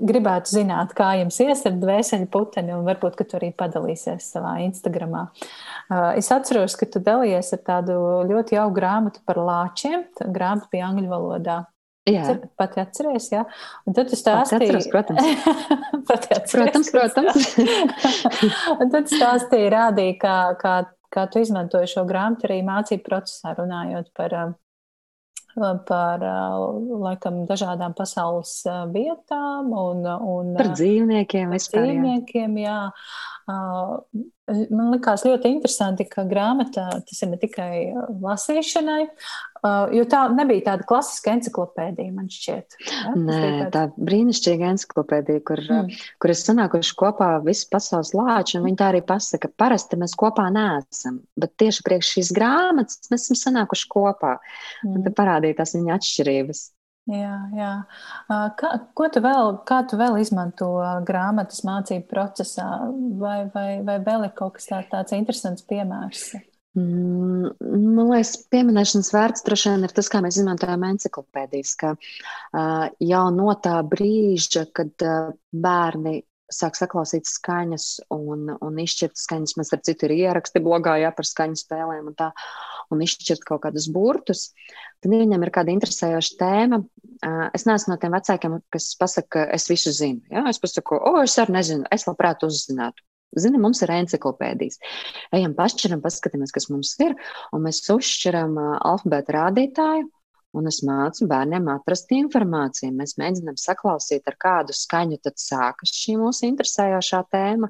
[0.09, 4.57] gribētu zināt, kā jums ies ar dvēseli puteni, un varbūt, ka tu arī padalīsies savā
[4.65, 5.23] Instagramā.
[6.19, 7.95] Es atceros, ka tu dalījies ar tādu
[8.27, 10.03] ļoti jauku grāmatu par lāčiem.
[10.19, 11.61] Tā grāmata bija angļu valodā.
[12.07, 12.35] Jā.
[12.59, 13.43] Pat atceries, jā.
[13.87, 14.69] Un tad tu stāstīji.
[14.69, 15.25] Atceros, protams.
[16.09, 16.91] Pat atceries.
[16.93, 17.49] Protams, protams.
[18.77, 20.77] un tad stāstīji, rādīja, kā, kā,
[21.13, 24.39] kā tu izmantoji šo grāmatu arī mācību procesā, runājot par
[25.87, 28.59] par laikam, dažādām pasaules
[28.93, 31.49] vietām un, un par dzīvniekiem.
[31.49, 32.79] Par vispār, dzīvniekiem jā.
[33.49, 34.27] Jā.
[34.47, 37.71] Man likās ļoti interesanti, ka grāmatā tas ir ne tikai
[38.23, 39.01] lasīšanai,
[39.91, 42.77] jo tā nebija tāda klasiska encyklopēdija, man šķiet.
[42.87, 43.11] Ja?
[43.17, 43.67] Nē, tāda...
[43.73, 45.99] tā brīnišķīga encyklopēdija, kur, mm.
[46.23, 50.47] kur es sanākuši kopā visu pasaules lāču, un viņi tā arī pasaka, parasti mēs kopā
[50.55, 54.37] neesam, bet tieši priekš šīs grāmatas mēs esam sanākuši kopā.
[54.85, 54.95] Mm.
[54.95, 56.63] Un te parādīja tās viņa atšķirības.
[57.07, 57.71] Jā, jā.
[58.59, 60.67] Kā, ko tu vēl, kā tu vēl izmanto
[61.07, 62.67] grāmatas mācību procesā?
[63.21, 66.33] Vai, vai, vai vēl ir kaut kas tā, tāds interesants piemērs?
[66.77, 67.55] Mm,
[67.95, 71.75] man liekas, pieminēšanas vērts droši vien ir tas, kā mēs izmantojam enciklopēdijas.
[71.79, 76.19] Ka, uh, jau no tā brīža, kad uh, bērni
[76.53, 79.55] sāk saklausīt skaņas un, un izšķirt skaņas.
[79.57, 82.29] Man, starp citu, ir ieraksti blogā jā, par skaņu spēlēm un tā,
[82.93, 84.51] un izšķirt kaut kādus burtus.
[85.01, 86.81] Tad viņam ir kāda interesējoša tēma.
[87.57, 90.23] Es neesmu no tiem vecākiem, kas pasaka, ka es visu zinu.
[90.33, 90.45] Jā?
[90.51, 93.03] Es pasaku, o, es arī nezinu, es labprāt uzzinātu.
[93.37, 94.79] Zini, mums ir encyklopēdijas.
[95.35, 97.17] Ejam, pašķiram, paskatāmies, kas mums ir,
[97.53, 100.07] un mēs uzšķiram alfabēta rādītāju
[100.57, 102.95] un es mācu bērniem atrast informāciju.
[102.97, 107.69] Mēs mēģinām saklausīt, ar kādu skaņu tad sākas šī mūsu interesējošā tēma.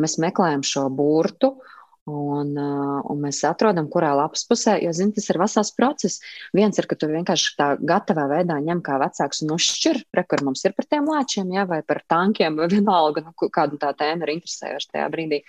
[0.00, 1.75] Mēs meklējam šo burtu, uh,
[2.06, 6.20] un mēs atrodam, kurā lapas pusē, jo, zini, tas ir vesels process.
[6.54, 10.44] Viens ir, ka tu vienkārši tā gatavā veidā ņem kā vecāks un uzšķir, re, kur
[10.46, 14.26] mums ir par tiem lēčiem, ja, vai par tankiem, vai vienalga, nu, kāda tā tēma
[14.26, 15.40] ir interesējoša tajā brīdī.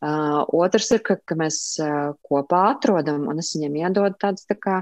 [0.00, 4.56] Uh, otrs ir, ka, ka mēs uh, kopā atrodam, un es viņiem iedodu tādus tā
[4.56, 4.80] kā,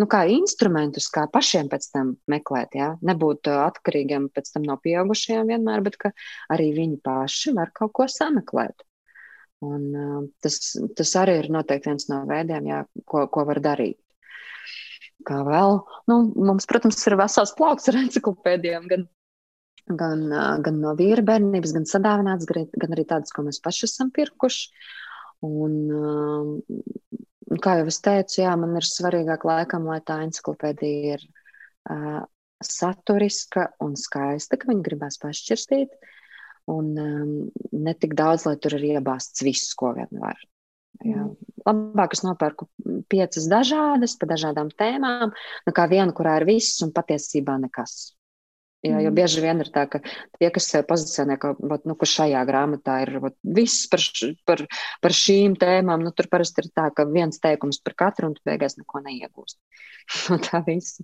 [0.00, 2.92] nu, kā instrumentus, kā pašiem pēc tam meklēt, ja.
[3.00, 6.14] Nebūt atkarīgiem pēc tam no pieaugušajiem vienmēr, bet ka
[6.52, 8.84] arī viņi paši var kaut ko sameklēt.
[9.60, 10.56] Un, tas,
[10.96, 13.98] tas arī ir noteikti viens no veidiem, jā, ko, ko var darīt.
[15.28, 15.82] Kā vēl?
[16.08, 19.04] Nu, mums, protams, ir vesels plauks ar encyklopēdijām, gan,
[20.00, 20.24] gan,
[20.64, 24.70] gan no vīra bērnības, gan sadāvināts, gan, arī tādas, ko mēs paši esam pirkuši.
[25.44, 25.76] Un,
[27.64, 31.28] kā jau es teicu, jā, man ir svarīgāk laikam, lai tā encyklopēdija ir
[32.64, 35.92] saturiska un skaista, ka viņi gribēs pašķirstīt.
[35.92, 36.16] Uh,
[36.70, 37.34] un um,
[37.72, 40.38] ne tik daudz, lai tur ir iebāzts viss, ko vien var.
[41.00, 41.24] Jā.
[41.24, 41.34] Mm.
[41.64, 42.68] Labāk es nopērku
[43.12, 45.32] piecas dažādas, pa dažādām tēmām,
[45.68, 48.14] nekā vienu, kurā ir viss un patiesībā nekas.
[48.80, 49.16] Jā, jo mm.
[49.16, 52.94] bieži vien ir tā, ka tie, kas sev pozicionē, ka, vat, nu, ka šajā grāmatā
[53.04, 54.04] ir vat, viss par,
[54.48, 54.62] par,
[55.04, 58.44] par šīm tēmām, nu, tur parasti ir tā, ka viens teikums par katru un tu
[58.48, 59.58] beigās neko neiegūst.
[60.32, 61.02] no tā viss.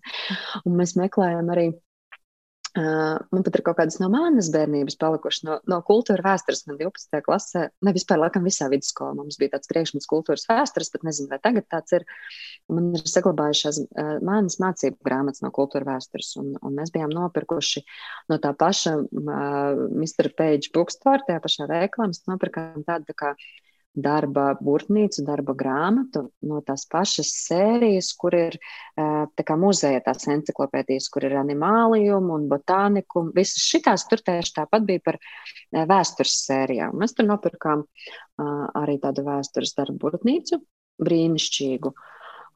[0.64, 1.68] Un mēs meklējam arī
[2.76, 6.64] Man pat ir kaut kādas no manas bērnības palikušas, no, no kultūra vēstures.
[6.68, 7.20] Man 12.
[7.24, 11.40] klasē, ne vispār, laikam, visā vidusskolā mums bija tāds priekšmets kultūras vēstures, bet nezinu, vai
[11.42, 12.04] tagad tāds ir.
[12.72, 17.84] Man ir saglabājušās uh, manas mācību grāmatas no kultūra vēstures, un, un mēs bijām nopirkuši
[18.32, 20.32] no tā paša uh, Mr.
[20.36, 22.10] Page bookstore, tajā pašā veiklā.
[22.10, 23.36] Mēs nopirkām tādu tā kā
[23.96, 28.58] darba burtnīcu, darba grāmatu no tās pašas sērijas, kur ir
[28.96, 33.32] tā muzeja tās enciklopēdijas, kur ir animālijumi un botānikumi.
[33.36, 35.20] Visas šitās tur tieši tāpat bija par
[35.72, 36.96] vēstures sērijām.
[37.00, 37.86] Mēs tur nopirkām
[38.76, 40.60] arī tādu vēstures darba burtnīcu,
[41.02, 41.94] brīnišķīgu.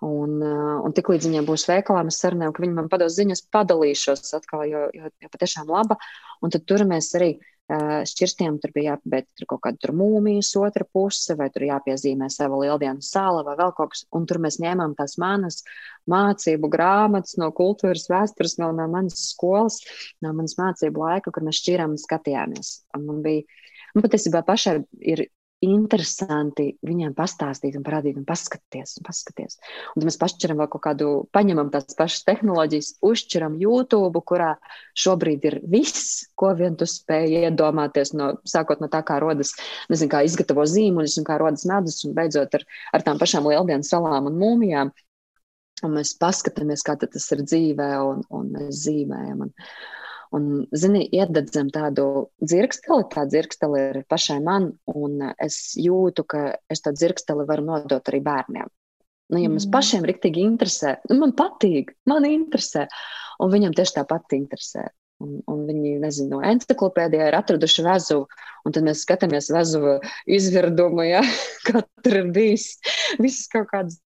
[0.01, 4.33] Un, un tik līdz viņiem būs veikalā, mēs sarunājam, ka viņi man pados ziņas, padalīšos
[4.39, 5.99] atkal, jo, jo, jo patiešām laba.
[6.41, 10.87] Un tad tur mēs arī uh, šķirstiem tur bija jāpabeidz tur kaut kāda mūmijas otra
[10.91, 14.05] puse, vai tur jāpiezīmē sava lieldienu sāla vai vēl kaut kas.
[14.17, 15.63] Un tur mēs ņēmām tās manas
[16.11, 19.81] mācību grāmatas no kultūras vēstures, vēl no manas skolas,
[20.25, 22.73] no manas mācību laika, kur mēs šķirām un skatījāmies.
[22.99, 23.47] Un man bija,
[23.95, 24.81] man patiesībā pašai
[25.15, 25.29] ir
[25.65, 29.59] interesanti viņiem pastāstīt un parādīt, un paskatīties, un paskatīties.
[29.93, 34.55] Un tad mēs pašķiram vēl kaut kādu, paņemam tās pašas tehnoloģijas, uzšķiram YouTube, kurā
[34.99, 39.53] šobrīd ir viss, ko vien tu spēj iedomāties, no, sākot no tā, kā rodas,
[39.93, 43.87] nezinu, kā izgatavo zīmuļus un kā rodas medus, un beidzot ar, ar tām pašām lieldienu
[43.87, 44.97] salām un mūmijām.
[45.85, 49.47] Un mēs paskatāmies, kā tas ir dzīvē, un, un mēs zīmējam.
[49.47, 49.53] Un,
[50.37, 52.05] Un, zini, iededzam tādu
[52.39, 58.13] dzirksteli, tā dzirksteli ir pašai man, un es jūtu, ka es to dzirksteli varu nodot
[58.13, 58.71] arī bērniem.
[59.31, 59.73] Nu, ja mums mm.
[59.75, 62.87] pašiem rīktīgi interesē, nu, man patīk, man interesē.
[63.43, 64.89] un viņam tieši tāpat interesē.
[65.21, 68.23] Un, un viņi, nezinu, no encyklopēdijā ir atraduši vezuvu,
[68.65, 69.99] un tad mēs skatāmies vezuvu
[70.33, 71.21] izvirdumu, ja,
[72.05, 72.71] tur ir bijis
[73.21, 73.99] visas kaut kādas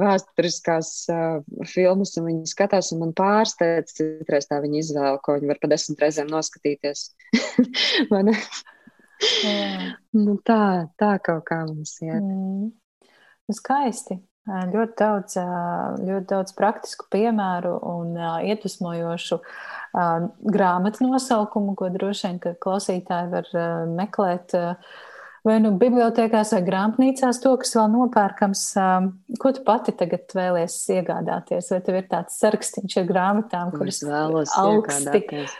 [0.00, 5.52] vēsturiskās uh, filmas, un viņi skatās, un man pārsteidz citreiz tā viņa izvēle, ko viņi
[5.52, 7.10] var pa desmit reizēm noskatīties.
[10.24, 10.62] nu, tā,
[11.00, 12.16] tā kaut kā mums ir.
[12.16, 12.72] Mm.
[13.52, 14.18] Skaisti.
[14.46, 15.34] Ļoti daudz,
[16.06, 18.12] ļoti daudz praktisku piemēru un
[18.46, 19.40] iedvesmojošu
[19.96, 23.52] grāmatu nosaukumu, ko droši vien klausītāji var
[23.88, 24.56] meklēt
[25.46, 28.64] vai nu bibliotekās vai grāmatnīcās, to, kas vēl nopērkams.
[29.42, 31.70] Ko tu pati tagad vēlies iegādāties?
[31.70, 35.22] Vai tev ir tāds sarakstīns ar grāmatām, kuras vēlos augsti?
[35.22, 35.56] Iegādāties.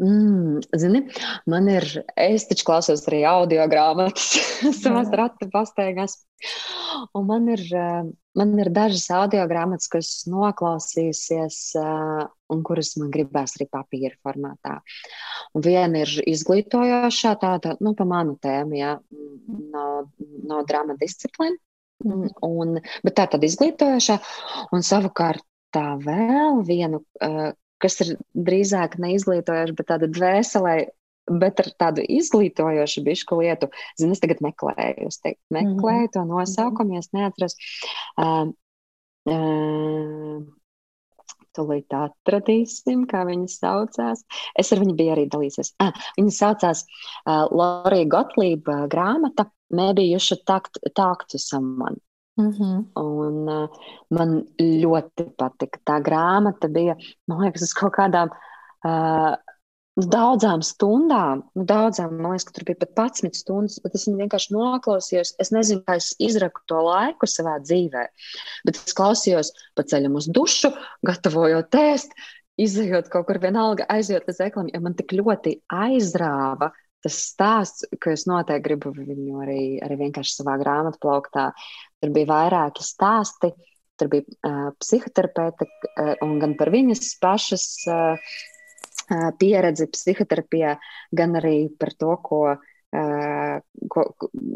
[0.00, 1.02] Mm, zini,
[1.50, 1.84] man ir,
[2.16, 4.30] es taču klausos arī audio grāmatas,
[4.82, 6.22] savās ratu pastaigās.
[7.12, 8.08] Un man ir, eh,
[8.40, 12.22] man ir dažas audio grāmatas, kas noklausījusies eh,
[12.54, 14.78] un kuras man gribēs arī papīra formātā.
[15.52, 18.96] Un viena ir izglītojošā, tāda, nu, pa manu tēmu, jā,
[19.76, 19.86] no,
[20.48, 21.60] no drama disciplīna.
[22.00, 22.30] Mm.
[22.46, 24.16] Un, bet tā tad izglītojošā,
[24.72, 25.44] un savukārt
[25.76, 30.76] tā vēl vienu, eh, kas ir drīzāk neizglītojoša, bet tāda dvēselē,
[31.40, 33.70] bet ar tādu izglītojošu bišku lietu.
[34.00, 36.14] Zini, es tagad meklēju, es teiktu, meklēju mm -hmm.
[36.16, 37.56] to nosaukumu, ja neatceros.
[38.16, 38.54] Uh,
[39.30, 40.40] uh,
[41.50, 44.20] Tūlīt atradīsim, kā viņa saucās.
[44.54, 45.72] Es ar viņu biju arī dalīsies.
[45.82, 52.00] Ah, viņa saucās uh, Lorija Gotlība grāmata Maybe you should talk, talk to someone.
[52.40, 52.84] Mm -hmm.
[52.94, 53.68] Un, uh,
[54.16, 55.80] man ļoti patika.
[55.84, 56.96] Tā grāmata bija,
[57.28, 59.36] man liekas, uz kaut kādām uh,
[59.96, 61.42] daudzām stundām.
[61.54, 65.34] Nu, daudzām, man liekas, ka tur bija pat 11 stundas, bet es viņu vienkārši noklausījos.
[65.38, 68.04] Es nezinu, kā es izraku to laiku savā dzīvē,
[68.64, 70.72] bet es klausījos pa ceļam uz dušu,
[71.06, 72.14] gatavojot ēst.
[72.60, 76.72] Izejot kaut kur vienalga, aizjot līdz eklam, ja man tik ļoti aizrāva
[77.04, 81.50] tas stāsts, ka es noteikti gribu viņu arī, arī vienkārši savā grāmatplauktā
[82.00, 83.52] Tur bija vairāki stāsti.
[84.00, 88.36] Tur bija uh, psihoterapeite uh, un gan par viņas pašas uh,
[89.40, 90.76] pieredzi psihoterapijā,
[91.12, 94.04] gan arī par to, ko, uh, ko,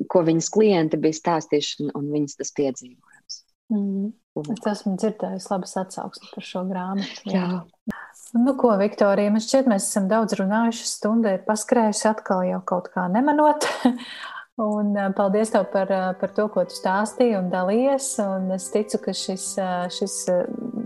[0.09, 3.41] ko viņas klienti bija stāstījuši un, un viņas tas piedzīvojums.
[3.75, 4.15] Mm.
[4.55, 7.29] Es esmu dzirdējusi labas atsauksmes par šo grāmatu.
[7.29, 7.45] Jā.
[7.45, 8.01] jā.
[8.35, 10.87] Nu, ko, Viktorija, man šķiet, mēs esam daudz runājuši.
[10.91, 13.67] Stunda ir paskrējusi atkal jau kaut kā nemanot.
[14.65, 18.09] Un paldies tev par, par to, ko tu stāstīji un dalījies.
[18.23, 19.47] Un es ticu, ka šis,
[19.95, 20.17] šis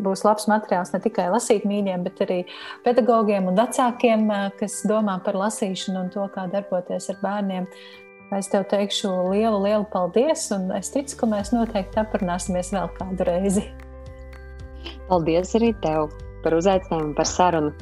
[0.05, 2.39] būs labs materiāls ne tikai lasīt mīļiem, bet arī
[2.85, 4.29] pedagogiem un vecākiem,
[4.61, 7.73] kas domā par lasīšanu un to, kā darboties ar bērniem.
[8.37, 13.29] Es tev teikšu lielu, lielu paldies, un es ticu, ka mēs noteikti aprunāsimies vēl kādu
[13.33, 13.69] reizi.
[15.09, 16.11] Paldies arī tev
[16.45, 17.73] par uzaicinājumu, par sarunu.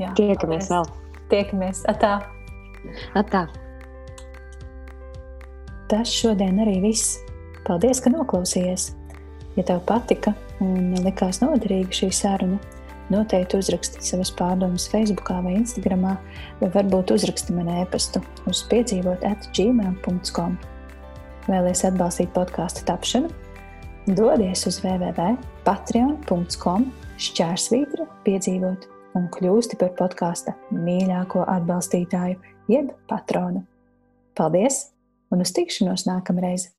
[0.00, 0.70] Jā, Tiekamies paldies.
[0.72, 0.84] vēl.
[1.32, 1.78] Tiekamies.
[1.90, 2.14] Atā.
[3.18, 3.46] Atā.
[5.90, 7.18] Tas šodien arī viss.
[7.66, 8.92] Paldies, ka noklausījies!
[9.56, 12.58] Ja tev patika un likās noderīga šī saruna,
[13.10, 16.04] noteikti uzraksti savas pārdomas Facebook vai Instagram,
[16.60, 18.18] vai varbūt uzraksti man e-pastu
[18.50, 20.52] uz piedzīvot atgmail.com.
[21.46, 23.28] Vēlēs atbalstīt podkāstu tapšanu?
[24.06, 26.82] Dodies uz www.patreon.com
[27.20, 28.86] šķērsvītra piedzīvot
[29.16, 32.36] un kļūsti par podkāsta mīļāko atbalstītāju
[32.72, 33.64] jeb patronu.
[34.36, 34.86] Paldies!
[35.32, 36.70] un uz tikšanos nākamreiz!